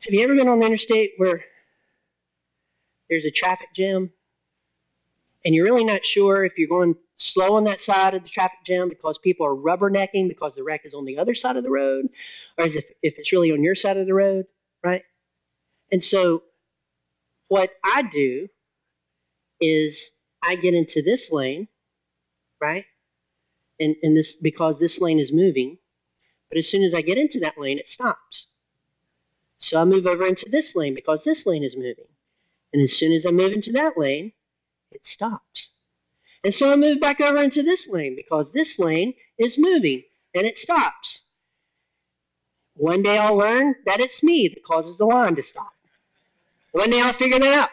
have 0.00 0.12
you 0.12 0.22
ever 0.22 0.34
been 0.34 0.48
on 0.48 0.60
the 0.60 0.66
interstate 0.66 1.12
where 1.16 1.44
there's 3.08 3.24
a 3.24 3.30
traffic 3.30 3.68
jam 3.74 4.12
and 5.44 5.54
you're 5.54 5.64
really 5.64 5.84
not 5.84 6.04
sure 6.04 6.44
if 6.44 6.58
you're 6.58 6.68
going 6.68 6.96
slow 7.18 7.54
on 7.54 7.64
that 7.64 7.80
side 7.80 8.14
of 8.14 8.22
the 8.22 8.28
traffic 8.28 8.58
jam 8.64 8.88
because 8.88 9.18
people 9.18 9.46
are 9.46 9.54
rubbernecking 9.54 10.28
because 10.28 10.54
the 10.54 10.62
wreck 10.62 10.82
is 10.84 10.94
on 10.94 11.04
the 11.04 11.16
other 11.18 11.34
side 11.34 11.56
of 11.56 11.62
the 11.62 11.70
road, 11.70 12.08
or 12.58 12.66
if, 12.66 12.74
if 13.02 13.18
it's 13.18 13.32
really 13.32 13.52
on 13.52 13.62
your 13.62 13.74
side 13.74 13.96
of 13.96 14.06
the 14.06 14.14
road, 14.14 14.46
right? 14.82 15.02
And 15.92 16.02
so 16.02 16.42
what 17.48 17.70
I 17.84 18.02
do 18.02 18.48
is 19.60 20.10
I 20.42 20.56
get 20.56 20.74
into 20.74 21.02
this 21.02 21.30
lane, 21.30 21.68
right? 22.60 22.84
And, 23.78 23.96
and 24.02 24.16
this 24.16 24.34
because 24.34 24.78
this 24.78 25.00
lane 25.00 25.18
is 25.18 25.32
moving, 25.32 25.78
but 26.48 26.58
as 26.58 26.68
soon 26.68 26.82
as 26.82 26.94
I 26.94 27.02
get 27.02 27.18
into 27.18 27.40
that 27.40 27.58
lane, 27.58 27.78
it 27.78 27.88
stops. 27.88 28.46
So 29.58 29.80
I 29.80 29.84
move 29.84 30.06
over 30.06 30.26
into 30.26 30.48
this 30.48 30.76
lane 30.76 30.94
because 30.94 31.24
this 31.24 31.46
lane 31.46 31.64
is 31.64 31.76
moving. 31.76 32.06
And 32.72 32.82
as 32.82 32.92
soon 32.92 33.12
as 33.12 33.26
I 33.26 33.30
move 33.30 33.52
into 33.52 33.72
that 33.72 33.96
lane, 33.96 34.32
it 34.90 35.06
stops. 35.06 35.72
And 36.44 36.54
so 36.54 36.72
I 36.72 36.76
move 36.76 37.00
back 37.00 37.20
over 37.20 37.38
into 37.38 37.62
this 37.62 37.88
lane 37.88 38.14
because 38.14 38.52
this 38.52 38.78
lane 38.78 39.14
is 39.38 39.58
moving 39.58 40.02
and 40.34 40.46
it 40.46 40.58
stops. 40.58 41.24
One 42.74 43.02
day 43.02 43.18
I'll 43.18 43.36
learn 43.36 43.76
that 43.86 44.00
it's 44.00 44.22
me 44.22 44.48
that 44.48 44.62
causes 44.62 44.98
the 44.98 45.06
line 45.06 45.34
to 45.36 45.42
stop. 45.42 45.72
One 46.72 46.90
day 46.90 47.00
I'll 47.00 47.12
figure 47.12 47.38
that 47.38 47.52
out. 47.52 47.70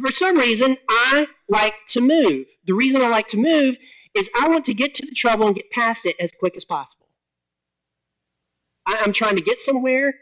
For 0.00 0.10
some 0.10 0.38
reason, 0.38 0.78
I 0.88 1.26
like 1.48 1.74
to 1.88 2.00
move. 2.00 2.46
The 2.66 2.72
reason 2.72 3.02
I 3.02 3.08
like 3.08 3.28
to 3.28 3.36
move 3.36 3.76
is 4.14 4.30
I 4.38 4.48
want 4.48 4.64
to 4.66 4.74
get 4.74 4.94
to 4.96 5.06
the 5.06 5.14
trouble 5.14 5.46
and 5.46 5.56
get 5.56 5.70
past 5.70 6.06
it 6.06 6.16
as 6.18 6.32
quick 6.32 6.56
as 6.56 6.64
possible. 6.64 7.06
I'm 8.86 9.12
trying 9.12 9.36
to 9.36 9.42
get 9.42 9.60
somewhere. 9.60 10.14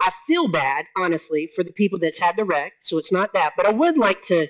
I 0.00 0.12
feel 0.26 0.48
bad, 0.48 0.86
honestly, 0.96 1.50
for 1.54 1.64
the 1.64 1.72
people 1.72 1.98
that's 1.98 2.18
had 2.18 2.36
the 2.36 2.44
wreck, 2.44 2.74
so 2.84 2.98
it's 2.98 3.10
not 3.10 3.32
that, 3.32 3.54
but 3.56 3.66
I 3.66 3.70
would 3.70 3.98
like 3.98 4.22
to, 4.24 4.48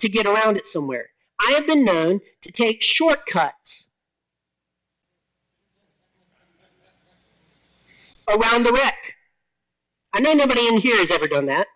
to 0.00 0.08
get 0.08 0.26
around 0.26 0.56
it 0.56 0.66
somewhere. 0.66 1.10
I 1.40 1.52
have 1.52 1.66
been 1.66 1.84
known 1.84 2.20
to 2.42 2.50
take 2.50 2.82
shortcuts 2.82 3.88
around 8.28 8.64
the 8.64 8.72
wreck. 8.72 9.14
I 10.12 10.20
know 10.20 10.32
nobody 10.32 10.66
in 10.66 10.78
here 10.78 10.96
has 10.96 11.10
ever 11.10 11.28
done 11.28 11.46
that. 11.46 11.68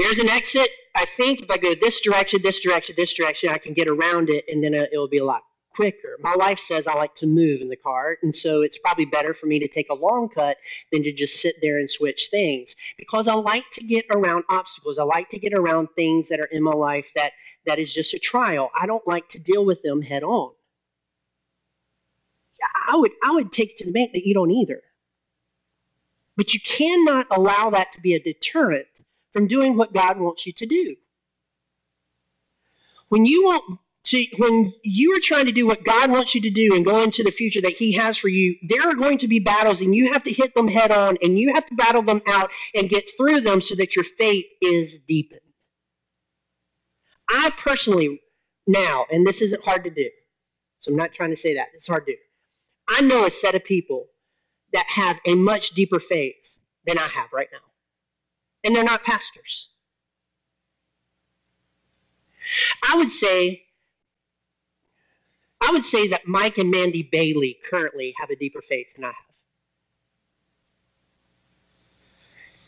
There's 0.00 0.18
an 0.18 0.30
exit. 0.30 0.70
I 0.96 1.04
think 1.04 1.42
if 1.42 1.50
I 1.50 1.58
go 1.58 1.74
this 1.74 2.00
direction, 2.00 2.40
this 2.42 2.58
direction, 2.58 2.94
this 2.96 3.12
direction, 3.12 3.50
I 3.50 3.58
can 3.58 3.74
get 3.74 3.86
around 3.86 4.30
it, 4.30 4.46
and 4.48 4.64
then 4.64 4.74
uh, 4.74 4.86
it 4.90 4.96
will 4.96 5.08
be 5.08 5.18
a 5.18 5.24
lot 5.26 5.42
quicker. 5.74 6.16
My 6.20 6.34
wife 6.34 6.58
says 6.58 6.86
I 6.86 6.94
like 6.94 7.14
to 7.16 7.26
move 7.26 7.60
in 7.60 7.68
the 7.68 7.76
car, 7.76 8.16
and 8.22 8.34
so 8.34 8.62
it's 8.62 8.78
probably 8.78 9.04
better 9.04 9.34
for 9.34 9.44
me 9.44 9.58
to 9.58 9.68
take 9.68 9.90
a 9.90 9.94
long 9.94 10.30
cut 10.30 10.56
than 10.90 11.02
to 11.02 11.12
just 11.12 11.42
sit 11.42 11.56
there 11.60 11.78
and 11.78 11.90
switch 11.90 12.28
things 12.30 12.74
because 12.96 13.28
I 13.28 13.34
like 13.34 13.64
to 13.74 13.84
get 13.84 14.06
around 14.10 14.44
obstacles. 14.48 14.98
I 14.98 15.02
like 15.02 15.28
to 15.30 15.38
get 15.38 15.52
around 15.52 15.88
things 15.94 16.30
that 16.30 16.40
are 16.40 16.48
in 16.50 16.62
my 16.62 16.72
life 16.72 17.10
that 17.14 17.32
that 17.66 17.78
is 17.78 17.92
just 17.92 18.14
a 18.14 18.18
trial. 18.18 18.70
I 18.80 18.86
don't 18.86 19.06
like 19.06 19.28
to 19.30 19.38
deal 19.38 19.66
with 19.66 19.82
them 19.82 20.00
head 20.00 20.22
on. 20.22 20.52
I 22.88 22.96
would 22.96 23.12
I 23.22 23.32
would 23.32 23.52
take 23.52 23.76
to 23.78 23.84
the 23.84 23.92
bank 23.92 24.12
that 24.14 24.26
you 24.26 24.32
don't 24.32 24.50
either. 24.50 24.80
But 26.38 26.54
you 26.54 26.60
cannot 26.60 27.26
allow 27.30 27.68
that 27.68 27.92
to 27.92 28.00
be 28.00 28.14
a 28.14 28.18
deterrent 28.18 28.86
from 29.32 29.46
doing 29.46 29.76
what 29.76 29.92
God 29.92 30.18
wants 30.18 30.46
you 30.46 30.52
to 30.54 30.66
do. 30.66 30.96
When 33.08 33.26
you 33.26 33.44
want 33.44 33.80
to, 34.04 34.26
when 34.38 34.72
you 34.82 35.16
are 35.16 35.20
trying 35.20 35.46
to 35.46 35.52
do 35.52 35.66
what 35.66 35.84
God 35.84 36.10
wants 36.10 36.34
you 36.34 36.40
to 36.42 36.50
do 36.50 36.74
and 36.74 36.84
go 36.84 37.02
into 37.02 37.22
the 37.22 37.30
future 37.30 37.60
that 37.60 37.72
He 37.72 37.92
has 37.92 38.16
for 38.16 38.28
you, 38.28 38.56
there 38.62 38.88
are 38.88 38.94
going 38.94 39.18
to 39.18 39.28
be 39.28 39.38
battles 39.38 39.80
and 39.80 39.94
you 39.94 40.12
have 40.12 40.24
to 40.24 40.32
hit 40.32 40.54
them 40.54 40.68
head 40.68 40.90
on 40.90 41.18
and 41.22 41.38
you 41.38 41.52
have 41.54 41.66
to 41.66 41.74
battle 41.74 42.02
them 42.02 42.22
out 42.28 42.50
and 42.74 42.88
get 42.88 43.10
through 43.16 43.40
them 43.40 43.60
so 43.60 43.74
that 43.74 43.96
your 43.96 44.04
faith 44.04 44.46
is 44.62 45.00
deepened. 45.00 45.40
I 47.28 47.52
personally, 47.58 48.20
now, 48.66 49.06
and 49.10 49.26
this 49.26 49.40
isn't 49.40 49.64
hard 49.64 49.84
to 49.84 49.90
do, 49.90 50.08
so 50.80 50.90
I'm 50.90 50.96
not 50.96 51.12
trying 51.12 51.30
to 51.30 51.36
say 51.36 51.54
that, 51.54 51.68
it's 51.74 51.86
hard 51.86 52.06
to 52.06 52.12
do. 52.12 52.18
I 52.88 53.02
know 53.02 53.24
a 53.26 53.30
set 53.30 53.54
of 53.54 53.64
people 53.64 54.06
that 54.72 54.86
have 54.88 55.18
a 55.26 55.34
much 55.34 55.70
deeper 55.70 56.00
faith 56.00 56.58
than 56.86 56.98
I 56.98 57.06
have 57.08 57.28
right 57.32 57.48
now, 57.52 57.58
and 58.64 58.74
they're 58.74 58.84
not 58.84 59.04
pastors. 59.04 59.68
I 62.88 62.96
would 62.96 63.12
say 63.12 63.64
I 65.62 65.72
would 65.72 65.84
say 65.84 66.08
that 66.08 66.26
Mike 66.26 66.58
and 66.58 66.70
Mandy 66.70 67.02
Bailey 67.02 67.58
currently 67.68 68.14
have 68.18 68.30
a 68.30 68.36
deeper 68.36 68.62
faith 68.66 68.86
than 68.96 69.04
I 69.04 69.08
have. 69.08 69.14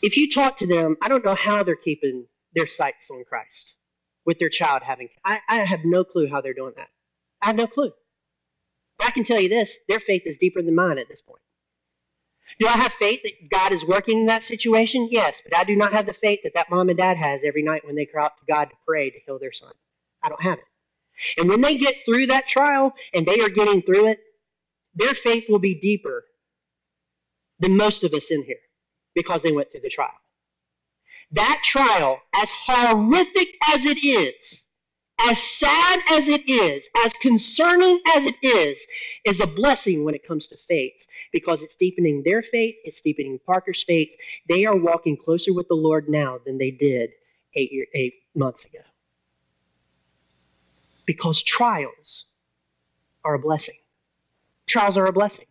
If 0.03 0.15
you 0.15 0.29
talk 0.29 0.57
to 0.57 0.67
them, 0.67 0.97
I 1.01 1.07
don't 1.07 1.25
know 1.25 1.33
how 1.33 1.63
they're 1.63 1.75
keeping 1.75 2.27
their 2.53 2.67
sights 2.67 3.09
on 3.09 3.23
Christ 3.23 3.73
with 4.25 4.37
their 4.37 4.49
child 4.49 4.83
having. 4.83 5.09
I, 5.25 5.39
I 5.49 5.57
have 5.59 5.85
no 5.85 6.03
clue 6.03 6.29
how 6.29 6.41
they're 6.41 6.53
doing 6.53 6.73
that. 6.77 6.89
I 7.41 7.47
have 7.47 7.55
no 7.55 7.67
clue. 7.67 7.91
But 8.97 9.07
I 9.07 9.11
can 9.11 9.23
tell 9.23 9.39
you 9.39 9.49
this 9.49 9.79
their 9.87 9.99
faith 9.99 10.23
is 10.25 10.37
deeper 10.37 10.61
than 10.61 10.75
mine 10.75 10.97
at 10.97 11.07
this 11.09 11.21
point. 11.21 11.41
Do 12.59 12.67
I 12.67 12.71
have 12.71 12.93
faith 12.93 13.21
that 13.23 13.49
God 13.49 13.71
is 13.71 13.85
working 13.85 14.19
in 14.19 14.25
that 14.27 14.43
situation? 14.43 15.07
Yes, 15.11 15.41
but 15.43 15.57
I 15.57 15.63
do 15.63 15.75
not 15.75 15.93
have 15.93 16.05
the 16.05 16.13
faith 16.13 16.41
that 16.43 16.53
that 16.53 16.69
mom 16.69 16.89
and 16.89 16.97
dad 16.97 17.17
has 17.17 17.41
every 17.43 17.63
night 17.63 17.85
when 17.85 17.95
they 17.95 18.05
cry 18.05 18.25
out 18.25 18.37
to 18.37 18.45
God 18.51 18.65
to 18.65 18.75
pray 18.85 19.09
to 19.09 19.19
heal 19.25 19.39
their 19.39 19.53
son. 19.53 19.73
I 20.21 20.29
don't 20.29 20.41
have 20.41 20.59
it. 20.59 20.65
And 21.37 21.49
when 21.49 21.61
they 21.61 21.77
get 21.77 22.03
through 22.05 22.27
that 22.27 22.47
trial 22.47 22.93
and 23.13 23.25
they 23.25 23.39
are 23.39 23.49
getting 23.49 23.81
through 23.81 24.07
it, 24.07 24.19
their 24.95 25.13
faith 25.13 25.45
will 25.49 25.59
be 25.59 25.79
deeper 25.79 26.25
than 27.59 27.77
most 27.77 28.03
of 28.03 28.13
us 28.13 28.31
in 28.31 28.43
here 28.43 28.57
because 29.15 29.43
they 29.43 29.51
went 29.51 29.71
through 29.71 29.81
the 29.81 29.89
trial. 29.89 30.11
That 31.31 31.61
trial, 31.63 32.19
as 32.35 32.51
horrific 32.51 33.55
as 33.73 33.85
it 33.85 34.03
is, 34.03 34.62
as 35.25 35.41
sad 35.41 35.99
as 36.09 36.27
it 36.27 36.47
is, 36.49 36.87
as 37.05 37.13
concerning 37.15 37.99
as 38.15 38.25
it 38.25 38.35
is, 38.41 38.85
is 39.25 39.39
a 39.39 39.47
blessing 39.47 40.03
when 40.03 40.15
it 40.15 40.27
comes 40.27 40.47
to 40.47 40.57
faith 40.57 41.07
because 41.31 41.61
it's 41.61 41.75
deepening 41.75 42.23
their 42.23 42.41
faith, 42.43 42.75
it's 42.83 43.01
deepening 43.01 43.39
Parker's 43.45 43.83
faith. 43.83 44.13
They 44.49 44.65
are 44.65 44.75
walking 44.75 45.17
closer 45.17 45.53
with 45.53 45.67
the 45.67 45.75
Lord 45.75 46.09
now 46.09 46.39
than 46.45 46.57
they 46.57 46.71
did 46.71 47.11
eight, 47.55 47.71
year, 47.71 47.85
eight 47.93 48.15
months 48.35 48.65
ago 48.65 48.79
because 51.05 51.43
trials 51.43 52.25
are 53.23 53.35
a 53.35 53.39
blessing. 53.39 53.75
Trials 54.67 54.97
are 54.97 55.05
a 55.05 55.13
blessing. 55.13 55.45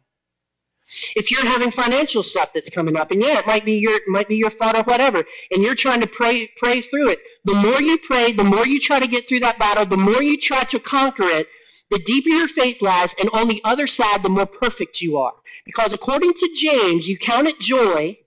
If 1.16 1.30
you're 1.30 1.46
having 1.46 1.70
financial 1.70 2.22
stuff 2.22 2.50
that's 2.52 2.68
coming 2.68 2.96
up, 2.96 3.10
and 3.10 3.22
yeah, 3.22 3.38
it 3.38 3.46
might 3.46 3.64
be 3.64 3.74
your 3.74 3.94
it 3.94 4.02
might 4.08 4.28
be 4.28 4.36
your 4.36 4.50
thought 4.50 4.76
or 4.76 4.82
whatever, 4.82 5.24
and 5.50 5.62
you're 5.62 5.74
trying 5.74 6.00
to 6.00 6.06
pray 6.06 6.50
pray 6.56 6.80
through 6.80 7.10
it. 7.10 7.20
The 7.44 7.54
more 7.54 7.80
you 7.80 7.98
pray, 7.98 8.32
the 8.32 8.44
more 8.44 8.66
you 8.66 8.80
try 8.80 9.00
to 9.00 9.06
get 9.06 9.28
through 9.28 9.40
that 9.40 9.58
battle, 9.58 9.86
the 9.86 9.96
more 9.96 10.22
you 10.22 10.38
try 10.38 10.64
to 10.64 10.78
conquer 10.78 11.24
it, 11.24 11.46
the 11.90 11.98
deeper 11.98 12.30
your 12.30 12.48
faith 12.48 12.82
lies, 12.82 13.14
and 13.18 13.30
on 13.32 13.48
the 13.48 13.60
other 13.64 13.86
side, 13.86 14.22
the 14.22 14.28
more 14.28 14.46
perfect 14.46 15.00
you 15.00 15.16
are. 15.16 15.34
Because 15.64 15.92
according 15.92 16.34
to 16.34 16.50
James, 16.56 17.08
you 17.08 17.16
count 17.16 17.48
it 17.48 17.60
joy, 17.60 18.18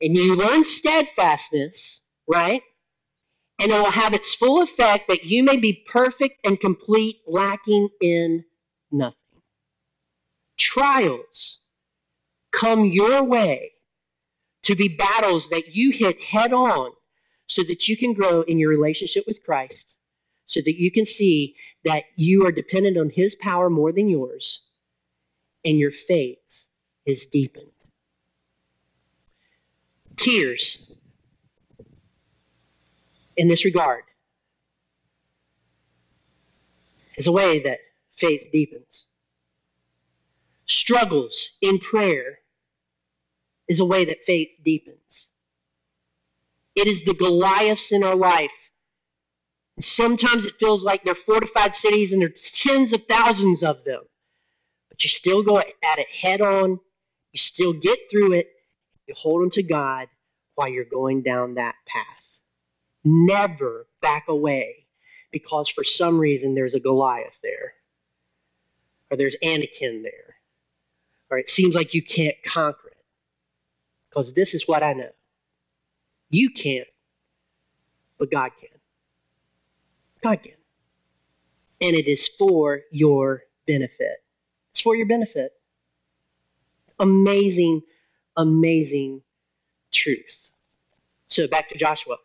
and 0.00 0.14
you 0.14 0.34
learn 0.34 0.64
steadfastness, 0.64 2.00
right? 2.26 2.62
and 3.60 3.70
it 3.70 3.74
will 3.74 3.90
have 3.90 4.14
its 4.14 4.34
full 4.34 4.62
effect 4.62 5.06
that 5.08 5.24
you 5.24 5.44
may 5.44 5.58
be 5.58 5.84
perfect 5.86 6.40
and 6.44 6.58
complete, 6.58 7.16
lacking 7.28 7.90
in 8.00 8.44
nothing. 8.90 9.19
Trials 10.60 11.60
come 12.52 12.84
your 12.84 13.24
way 13.24 13.72
to 14.62 14.76
be 14.76 14.88
battles 14.88 15.48
that 15.48 15.74
you 15.74 15.90
hit 15.90 16.22
head 16.22 16.52
on 16.52 16.90
so 17.46 17.62
that 17.62 17.88
you 17.88 17.96
can 17.96 18.12
grow 18.12 18.42
in 18.42 18.58
your 18.58 18.68
relationship 18.68 19.24
with 19.26 19.42
Christ, 19.42 19.96
so 20.46 20.60
that 20.60 20.78
you 20.78 20.92
can 20.92 21.06
see 21.06 21.56
that 21.86 22.02
you 22.14 22.46
are 22.46 22.52
dependent 22.52 22.98
on 22.98 23.08
His 23.08 23.34
power 23.34 23.70
more 23.70 23.90
than 23.90 24.10
yours, 24.10 24.66
and 25.64 25.78
your 25.78 25.92
faith 25.92 26.66
is 27.06 27.24
deepened. 27.24 27.72
Tears 30.16 30.92
in 33.34 33.48
this 33.48 33.64
regard 33.64 34.04
is 37.16 37.26
a 37.26 37.32
way 37.32 37.60
that 37.60 37.78
faith 38.14 38.50
deepens. 38.52 39.06
Struggles 40.70 41.50
in 41.60 41.78
prayer 41.78 42.38
is 43.68 43.80
a 43.80 43.84
way 43.84 44.04
that 44.04 44.24
faith 44.24 44.48
deepens. 44.64 45.30
It 46.74 46.86
is 46.86 47.04
the 47.04 47.14
Goliaths 47.14 47.92
in 47.92 48.02
our 48.02 48.16
life 48.16 48.70
Sometimes 49.80 50.44
it 50.44 50.58
feels 50.58 50.84
like 50.84 51.04
they're 51.04 51.14
fortified 51.14 51.76
cities 51.76 52.12
and 52.12 52.20
there's 52.20 52.50
tens 52.50 52.92
of 52.92 53.04
thousands 53.06 53.62
of 53.62 53.84
them. 53.84 54.02
But 54.88 55.02
you 55.02 55.08
still 55.08 55.42
go 55.42 55.58
at 55.58 55.98
it 55.98 56.08
head 56.10 56.40
on. 56.40 56.80
You 57.32 57.38
still 57.38 57.72
get 57.72 57.98
through 58.10 58.32
it. 58.34 58.48
You 59.06 59.14
hold 59.16 59.42
on 59.42 59.50
to 59.50 59.62
God 59.62 60.08
while 60.54 60.68
you're 60.68 60.84
going 60.84 61.22
down 61.22 61.54
that 61.54 61.76
path. 61.86 62.40
Never 63.04 63.86
back 64.02 64.24
away 64.28 64.86
because 65.30 65.68
for 65.68 65.84
some 65.84 66.18
reason 66.18 66.54
there's 66.54 66.74
a 66.74 66.80
Goliath 66.80 67.40
there, 67.42 67.74
or 69.10 69.16
there's 69.16 69.36
Anakim 69.42 70.02
there, 70.02 70.36
or 71.30 71.38
it 71.38 71.50
seems 71.50 71.74
like 71.74 71.94
you 71.94 72.02
can't 72.02 72.36
conquer 72.44 72.88
it. 72.88 72.96
Because 74.08 74.34
this 74.34 74.54
is 74.54 74.66
what 74.66 74.82
I 74.82 74.92
know 74.92 75.10
you 76.30 76.50
can't, 76.50 76.86
but 78.18 78.30
God 78.30 78.50
can. 78.58 78.68
God 80.22 80.42
can. 80.42 80.52
And 81.80 81.96
it 81.96 82.06
is 82.06 82.28
for 82.28 82.82
your 82.92 83.44
benefit. 83.66 84.22
It's 84.72 84.80
for 84.80 84.94
your 84.94 85.06
benefit. 85.06 85.52
Amazing, 86.98 87.82
amazing 88.36 89.22
truth. 89.90 90.50
So 91.28 91.48
back 91.48 91.68
to 91.70 91.78
Joshua. 91.78 92.16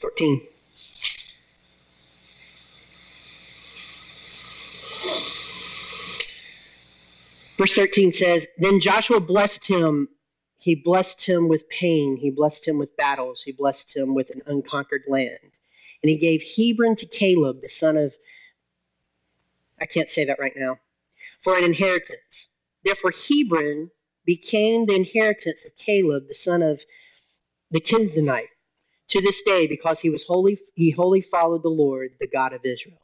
Fourteen. 0.00 0.42
Verse 7.64 7.76
13 7.76 8.12
says, 8.12 8.46
Then 8.58 8.80
Joshua 8.80 9.20
blessed 9.20 9.68
him 9.68 10.08
he 10.64 10.74
blessed 10.74 11.26
him 11.26 11.50
with 11.50 11.68
pain. 11.68 12.16
He 12.16 12.30
blessed 12.30 12.66
him 12.66 12.78
with 12.78 12.96
battles. 12.96 13.42
He 13.42 13.52
blessed 13.52 13.94
him 13.94 14.14
with 14.14 14.30
an 14.30 14.40
unconquered 14.46 15.02
land. 15.06 15.52
And 16.02 16.08
he 16.08 16.16
gave 16.16 16.42
Hebron 16.56 16.96
to 16.96 17.06
Caleb, 17.06 17.60
the 17.60 17.68
son 17.68 17.98
of, 17.98 18.14
I 19.78 19.84
can't 19.84 20.08
say 20.08 20.24
that 20.24 20.38
right 20.38 20.54
now, 20.56 20.78
for 21.42 21.54
an 21.54 21.64
inheritance. 21.64 22.48
Therefore, 22.82 23.12
Hebron 23.12 23.90
became 24.24 24.86
the 24.86 24.94
inheritance 24.94 25.66
of 25.66 25.76
Caleb, 25.76 26.28
the 26.28 26.34
son 26.34 26.62
of 26.62 26.80
the 27.70 27.80
Kenizzite, 27.82 28.48
to 29.08 29.20
this 29.20 29.42
day, 29.42 29.66
because 29.66 30.00
he 30.00 30.08
was 30.08 30.24
holy, 30.24 30.58
he 30.74 30.92
wholly 30.92 31.20
followed 31.20 31.62
the 31.62 31.68
Lord, 31.68 32.12
the 32.20 32.26
God 32.26 32.54
of 32.54 32.64
Israel. 32.64 33.02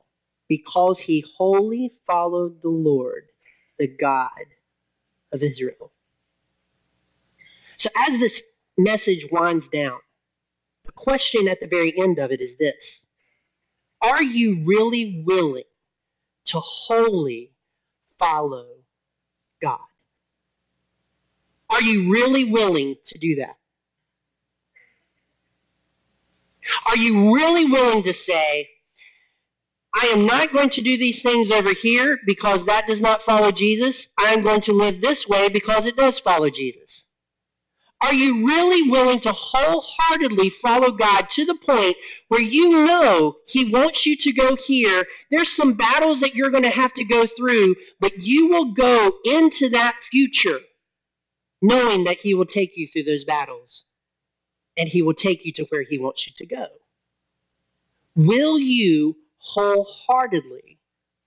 Because 0.48 1.00
he 1.00 1.22
wholly 1.36 1.92
followed 2.06 2.62
the 2.62 2.70
Lord, 2.70 3.24
the 3.80 3.88
God 3.88 4.28
of 5.32 5.42
Israel. 5.42 5.90
So, 7.78 7.88
as 7.96 8.20
this 8.20 8.42
message 8.76 9.26
winds 9.32 9.68
down, 9.70 9.98
the 10.84 10.92
question 10.92 11.48
at 11.48 11.60
the 11.60 11.66
very 11.66 11.98
end 11.98 12.18
of 12.18 12.30
it 12.30 12.42
is 12.42 12.58
this 12.58 13.06
Are 14.02 14.22
you 14.22 14.62
really 14.64 15.24
willing 15.26 15.64
to 16.44 16.60
wholly 16.60 17.52
follow 18.18 18.66
God? 19.62 19.78
Are 21.70 21.80
you 21.82 22.12
really 22.12 22.44
willing 22.44 22.96
to 23.06 23.18
do 23.18 23.36
that? 23.36 23.56
Are 26.84 26.98
you 26.98 27.34
really 27.34 27.64
willing 27.64 28.02
to 28.02 28.12
say, 28.12 28.68
I 29.94 30.06
am 30.06 30.24
not 30.24 30.52
going 30.52 30.70
to 30.70 30.82
do 30.82 30.96
these 30.96 31.22
things 31.22 31.50
over 31.50 31.72
here 31.72 32.18
because 32.24 32.64
that 32.64 32.86
does 32.86 33.02
not 33.02 33.22
follow 33.22 33.50
Jesus. 33.50 34.08
I 34.18 34.32
am 34.32 34.42
going 34.42 34.60
to 34.62 34.72
live 34.72 35.00
this 35.00 35.28
way 35.28 35.48
because 35.48 35.84
it 35.86 35.96
does 35.96 36.18
follow 36.18 36.48
Jesus. 36.48 37.06
Are 38.02 38.14
you 38.14 38.46
really 38.46 38.88
willing 38.88 39.20
to 39.20 39.32
wholeheartedly 39.32 40.50
follow 40.50 40.90
God 40.90 41.28
to 41.30 41.44
the 41.44 41.54
point 41.54 41.96
where 42.28 42.40
you 42.40 42.86
know 42.86 43.36
He 43.46 43.70
wants 43.70 44.06
you 44.06 44.16
to 44.16 44.32
go 44.32 44.56
here? 44.56 45.04
There's 45.30 45.52
some 45.52 45.74
battles 45.74 46.20
that 46.20 46.34
you're 46.34 46.50
going 46.50 46.62
to 46.62 46.70
have 46.70 46.94
to 46.94 47.04
go 47.04 47.26
through, 47.26 47.74
but 47.98 48.16
you 48.18 48.48
will 48.48 48.72
go 48.72 49.18
into 49.24 49.68
that 49.70 49.98
future 50.02 50.60
knowing 51.60 52.04
that 52.04 52.20
He 52.20 52.32
will 52.32 52.46
take 52.46 52.72
you 52.74 52.88
through 52.88 53.04
those 53.04 53.24
battles 53.24 53.84
and 54.78 54.88
He 54.88 55.02
will 55.02 55.14
take 55.14 55.44
you 55.44 55.52
to 55.54 55.64
where 55.64 55.82
He 55.82 55.98
wants 55.98 56.26
you 56.26 56.32
to 56.38 56.46
go. 56.46 56.66
Will 58.16 58.58
you 58.58 59.16
wholeheartedly 59.50 60.78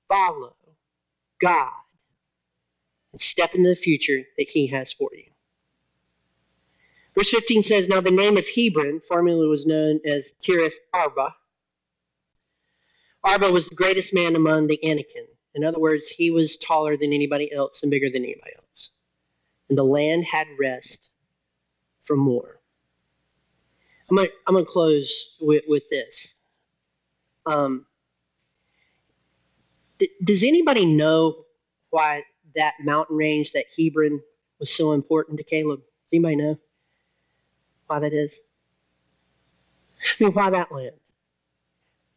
follow 0.07 0.55
God 1.41 1.71
and 3.11 3.21
step 3.21 3.53
into 3.53 3.69
the 3.69 3.75
future 3.75 4.23
that 4.37 4.51
He 4.51 4.67
has 4.67 4.91
for 4.91 5.09
you? 5.13 5.25
Verse 7.15 7.29
15 7.29 7.63
says, 7.63 7.87
Now 7.87 8.01
the 8.01 8.11
name 8.11 8.37
of 8.37 8.47
Hebron 8.47 9.01
formerly 9.01 9.47
was 9.47 9.65
known 9.65 9.99
as 10.05 10.33
Kiriath 10.43 10.75
Arba. 10.93 11.35
Arba 13.23 13.51
was 13.51 13.67
the 13.67 13.75
greatest 13.75 14.13
man 14.13 14.35
among 14.35 14.67
the 14.67 14.83
Anakim. 14.83 15.25
In 15.55 15.63
other 15.63 15.79
words, 15.79 16.07
he 16.07 16.31
was 16.31 16.57
taller 16.57 16.97
than 16.97 17.13
anybody 17.13 17.51
else 17.53 17.83
and 17.83 17.91
bigger 17.91 18.09
than 18.09 18.23
anybody 18.23 18.51
else. 18.57 18.91
And 19.69 19.77
the 19.77 19.83
land 19.83 20.25
had 20.25 20.47
rest 20.59 21.11
from 22.03 22.25
war. 22.25 22.59
I'm 24.09 24.17
going 24.17 24.65
to 24.65 24.71
close 24.71 25.35
with, 25.39 25.63
with 25.67 25.83
this. 25.89 26.35
Um, 27.45 27.85
does 30.23 30.43
anybody 30.43 30.85
know 30.85 31.45
why 31.89 32.23
that 32.55 32.73
mountain 32.81 33.17
range, 33.17 33.51
that 33.53 33.65
Hebron, 33.77 34.21
was 34.59 34.73
so 34.73 34.93
important 34.93 35.37
to 35.37 35.43
Caleb? 35.43 35.79
Does 35.79 35.85
anybody 36.13 36.35
know? 36.35 36.59
why 37.87 37.99
that 37.99 38.13
is? 38.13 38.39
I 40.19 40.23
mean, 40.23 40.33
why 40.33 40.49
that 40.49 40.71
land? 40.71 40.95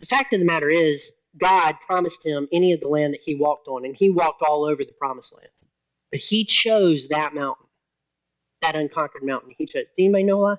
The 0.00 0.06
fact 0.06 0.32
of 0.32 0.40
the 0.40 0.46
matter 0.46 0.70
is, 0.70 1.12
God 1.38 1.74
promised 1.86 2.24
him 2.24 2.48
any 2.52 2.72
of 2.72 2.80
the 2.80 2.88
land 2.88 3.14
that 3.14 3.20
he 3.24 3.34
walked 3.34 3.68
on, 3.68 3.84
and 3.84 3.94
he 3.94 4.10
walked 4.10 4.42
all 4.42 4.64
over 4.64 4.84
the 4.84 4.92
promised 4.92 5.34
land. 5.34 5.50
But 6.10 6.20
he 6.20 6.44
chose 6.44 7.08
that 7.08 7.34
mountain, 7.34 7.66
that 8.62 8.74
unconquered 8.74 9.22
mountain. 9.22 9.52
He 9.56 9.66
chose. 9.66 9.84
Do 9.96 10.04
anybody 10.04 10.24
know 10.24 10.38
why? 10.38 10.56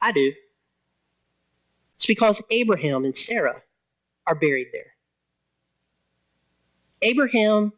I 0.00 0.12
do. 0.12 0.32
It's 1.96 2.06
because 2.06 2.40
Abraham 2.50 3.04
and 3.04 3.16
Sarah 3.16 3.62
are 4.26 4.34
buried 4.34 4.68
there. 4.72 4.92
Abraham 7.02 7.72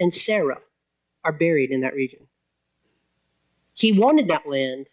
and 0.00 0.12
Sarah 0.12 0.60
are 1.24 1.32
buried 1.32 1.70
in 1.70 1.80
that 1.80 1.94
region. 1.94 2.26
He 3.72 3.92
wanted 3.92 4.28
that 4.28 4.46
land 4.46 4.86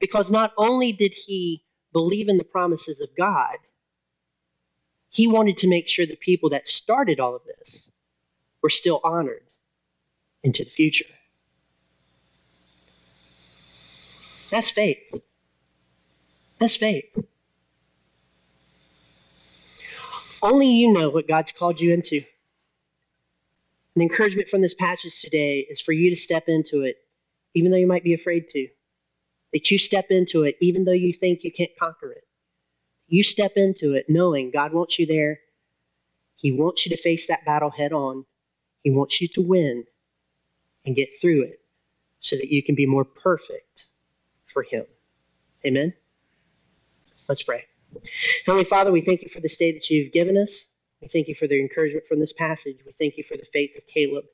because 0.00 0.30
not 0.30 0.52
only 0.56 0.92
did 0.92 1.12
he 1.12 1.64
believe 1.92 2.28
in 2.28 2.38
the 2.38 2.44
promises 2.44 3.00
of 3.00 3.08
God, 3.16 3.56
he 5.10 5.26
wanted 5.26 5.58
to 5.58 5.68
make 5.68 5.88
sure 5.88 6.06
the 6.06 6.16
people 6.16 6.48
that 6.50 6.68
started 6.68 7.20
all 7.20 7.36
of 7.36 7.42
this 7.44 7.90
were 8.62 8.70
still 8.70 9.00
honored 9.04 9.42
into 10.42 10.64
the 10.64 10.70
future. 10.70 11.04
That's 14.50 14.70
faith. 14.70 15.20
That's 16.58 16.76
faith. 16.76 17.24
Only 20.42 20.66
you 20.68 20.92
know 20.92 21.08
what 21.08 21.28
God's 21.28 21.52
called 21.52 21.80
you 21.80 21.92
into. 21.92 22.24
An 23.94 24.02
encouragement 24.02 24.48
from 24.48 24.62
this 24.62 24.74
passage 24.74 25.20
today 25.20 25.66
is 25.70 25.80
for 25.80 25.92
you 25.92 26.10
to 26.10 26.16
step 26.16 26.44
into 26.48 26.82
it 26.82 26.96
even 27.54 27.70
though 27.70 27.78
you 27.78 27.86
might 27.86 28.04
be 28.04 28.14
afraid 28.14 28.48
to. 28.50 28.68
That 29.52 29.70
you 29.70 29.78
step 29.78 30.06
into 30.10 30.44
it, 30.44 30.56
even 30.60 30.84
though 30.84 30.92
you 30.92 31.12
think 31.12 31.44
you 31.44 31.52
can't 31.52 31.76
conquer 31.78 32.10
it. 32.12 32.24
You 33.08 33.22
step 33.22 33.52
into 33.56 33.92
it 33.92 34.06
knowing 34.08 34.50
God 34.50 34.72
wants 34.72 34.98
you 34.98 35.06
there. 35.06 35.40
He 36.36 36.50
wants 36.50 36.86
you 36.86 36.96
to 36.96 37.02
face 37.02 37.26
that 37.26 37.44
battle 37.44 37.70
head 37.70 37.92
on. 37.92 38.24
He 38.82 38.90
wants 38.90 39.20
you 39.20 39.28
to 39.28 39.42
win 39.42 39.84
and 40.86 40.96
get 40.96 41.20
through 41.20 41.42
it 41.42 41.60
so 42.20 42.36
that 42.36 42.48
you 42.48 42.62
can 42.62 42.74
be 42.74 42.86
more 42.86 43.04
perfect 43.04 43.86
for 44.46 44.62
Him. 44.62 44.86
Amen? 45.64 45.92
Let's 47.28 47.42
pray. 47.42 47.66
Heavenly 48.46 48.64
Father, 48.64 48.90
we 48.90 49.00
thank 49.00 49.22
you 49.22 49.28
for 49.28 49.40
this 49.40 49.56
day 49.56 49.72
that 49.72 49.90
you've 49.90 50.12
given 50.12 50.36
us. 50.36 50.66
We 51.00 51.08
thank 51.08 51.28
you 51.28 51.34
for 51.34 51.46
the 51.46 51.60
encouragement 51.60 52.06
from 52.06 52.20
this 52.20 52.32
passage. 52.32 52.78
We 52.86 52.92
thank 52.92 53.16
you 53.16 53.24
for 53.24 53.36
the 53.36 53.46
faith 53.52 53.76
of 53.76 53.86
Caleb. 53.86 54.24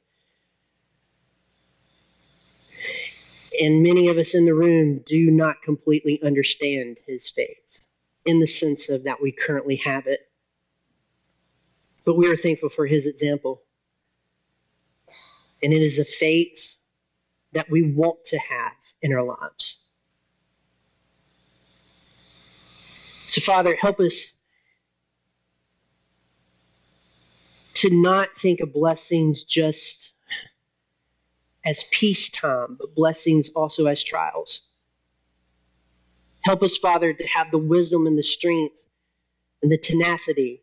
and 3.61 3.83
many 3.83 4.09
of 4.09 4.19
us 4.19 4.35
in 4.35 4.45
the 4.45 4.55
room 4.55 5.03
do 5.07 5.31
not 5.31 5.63
completely 5.63 6.21
understand 6.23 6.99
his 7.07 7.31
faith 7.31 7.83
in 8.25 8.41
the 8.41 8.47
sense 8.47 8.89
of 8.89 9.05
that 9.05 9.21
we 9.21 9.33
currently 9.33 9.77
have 9.77 10.07
it. 10.07 10.21
But 12.05 12.17
we 12.17 12.29
are 12.29 12.37
thankful 12.37 12.69
for 12.69 12.87
his 12.87 13.07
example. 13.07 13.63
And 15.63 15.73
it 15.73 15.83
is 15.83 15.99
a 15.99 16.05
faith 16.05 16.79
that 17.53 17.71
we 17.71 17.83
want 17.83 18.25
to 18.27 18.39
have 18.39 18.73
in 19.03 19.13
our 19.13 19.25
lives. 19.25 19.85
So, 23.29 23.43
Father, 23.43 23.77
help 23.77 24.01
us 24.01 24.33
to 27.75 27.91
not 27.91 28.39
think 28.39 28.61
of 28.61 28.73
blessings 28.73 29.45
just 29.45 30.13
as 31.63 31.85
peacetime, 31.91 32.79
but 32.81 32.95
blessings 32.95 33.51
also 33.51 33.85
as 33.85 34.03
trials. 34.03 34.63
Help 36.41 36.63
us, 36.63 36.79
Father, 36.79 37.13
to 37.13 37.27
have 37.27 37.51
the 37.51 37.59
wisdom 37.59 38.07
and 38.07 38.17
the 38.17 38.23
strength 38.23 38.87
and 39.63 39.71
the 39.71 39.77
tenacity 39.77 40.63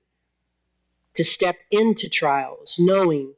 to 1.14 1.24
step 1.24 1.58
into 1.70 2.10
trials, 2.10 2.78
knowing 2.80 3.36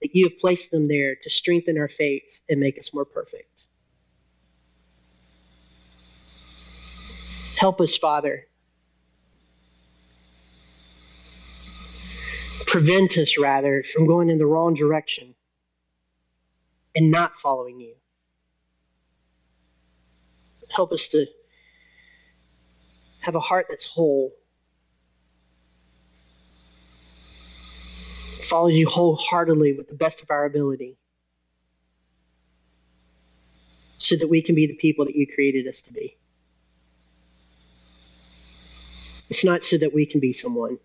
that 0.00 0.14
you 0.14 0.28
have 0.28 0.38
placed 0.38 0.70
them 0.70 0.86
there 0.86 1.16
to 1.16 1.28
strengthen 1.28 1.76
our 1.76 1.88
faith 1.88 2.40
and 2.48 2.60
make 2.60 2.78
us 2.78 2.94
more 2.94 3.04
perfect. 3.04 3.66
Help 7.62 7.80
us, 7.80 7.96
Father. 7.96 8.48
Prevent 12.66 13.16
us, 13.16 13.38
rather, 13.38 13.84
from 13.84 14.04
going 14.04 14.30
in 14.30 14.38
the 14.38 14.46
wrong 14.46 14.74
direction 14.74 15.36
and 16.96 17.12
not 17.12 17.36
following 17.36 17.78
you. 17.78 17.94
Help 20.72 20.90
us 20.90 21.06
to 21.10 21.24
have 23.20 23.36
a 23.36 23.40
heart 23.40 23.66
that's 23.68 23.86
whole 23.86 24.32
follows 28.42 28.72
you 28.72 28.88
wholeheartedly 28.88 29.72
with 29.72 29.86
the 29.86 29.94
best 29.94 30.20
of 30.20 30.32
our 30.32 30.46
ability 30.46 30.98
so 33.98 34.16
that 34.16 34.28
we 34.28 34.42
can 34.42 34.56
be 34.56 34.66
the 34.66 34.74
people 34.74 35.04
that 35.04 35.14
you 35.14 35.28
created 35.32 35.68
us 35.68 35.80
to 35.80 35.92
be. 35.92 36.16
It's 39.32 39.44
not 39.44 39.64
so 39.64 39.78
that 39.78 39.94
we 39.94 40.04
can 40.04 40.20
be 40.20 40.34
someone. 40.34 40.76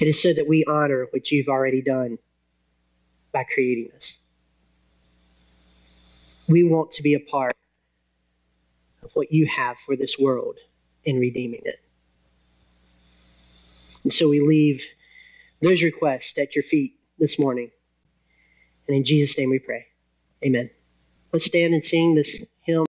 It 0.00 0.08
is 0.08 0.22
so 0.22 0.32
that 0.32 0.48
we 0.48 0.64
honor 0.64 1.06
what 1.10 1.30
you've 1.30 1.48
already 1.48 1.82
done 1.82 2.16
by 3.30 3.44
creating 3.44 3.90
us. 3.94 4.20
We 6.48 6.64
want 6.64 6.92
to 6.92 7.02
be 7.02 7.12
a 7.12 7.20
part 7.20 7.54
of 9.02 9.10
what 9.12 9.30
you 9.32 9.44
have 9.44 9.76
for 9.76 9.96
this 9.96 10.18
world 10.18 10.56
in 11.04 11.18
redeeming 11.18 11.60
it. 11.66 11.80
And 14.02 14.14
so 14.14 14.30
we 14.30 14.40
leave 14.40 14.82
those 15.60 15.82
requests 15.82 16.38
at 16.38 16.56
your 16.56 16.62
feet 16.62 16.94
this 17.18 17.38
morning. 17.38 17.70
And 18.88 18.96
in 18.96 19.04
Jesus' 19.04 19.36
name 19.36 19.50
we 19.50 19.58
pray. 19.58 19.88
Amen. 20.42 20.70
Let's 21.34 21.44
stand 21.44 21.74
and 21.74 21.84
sing 21.84 22.14
this 22.14 22.42
hymn. 22.62 22.86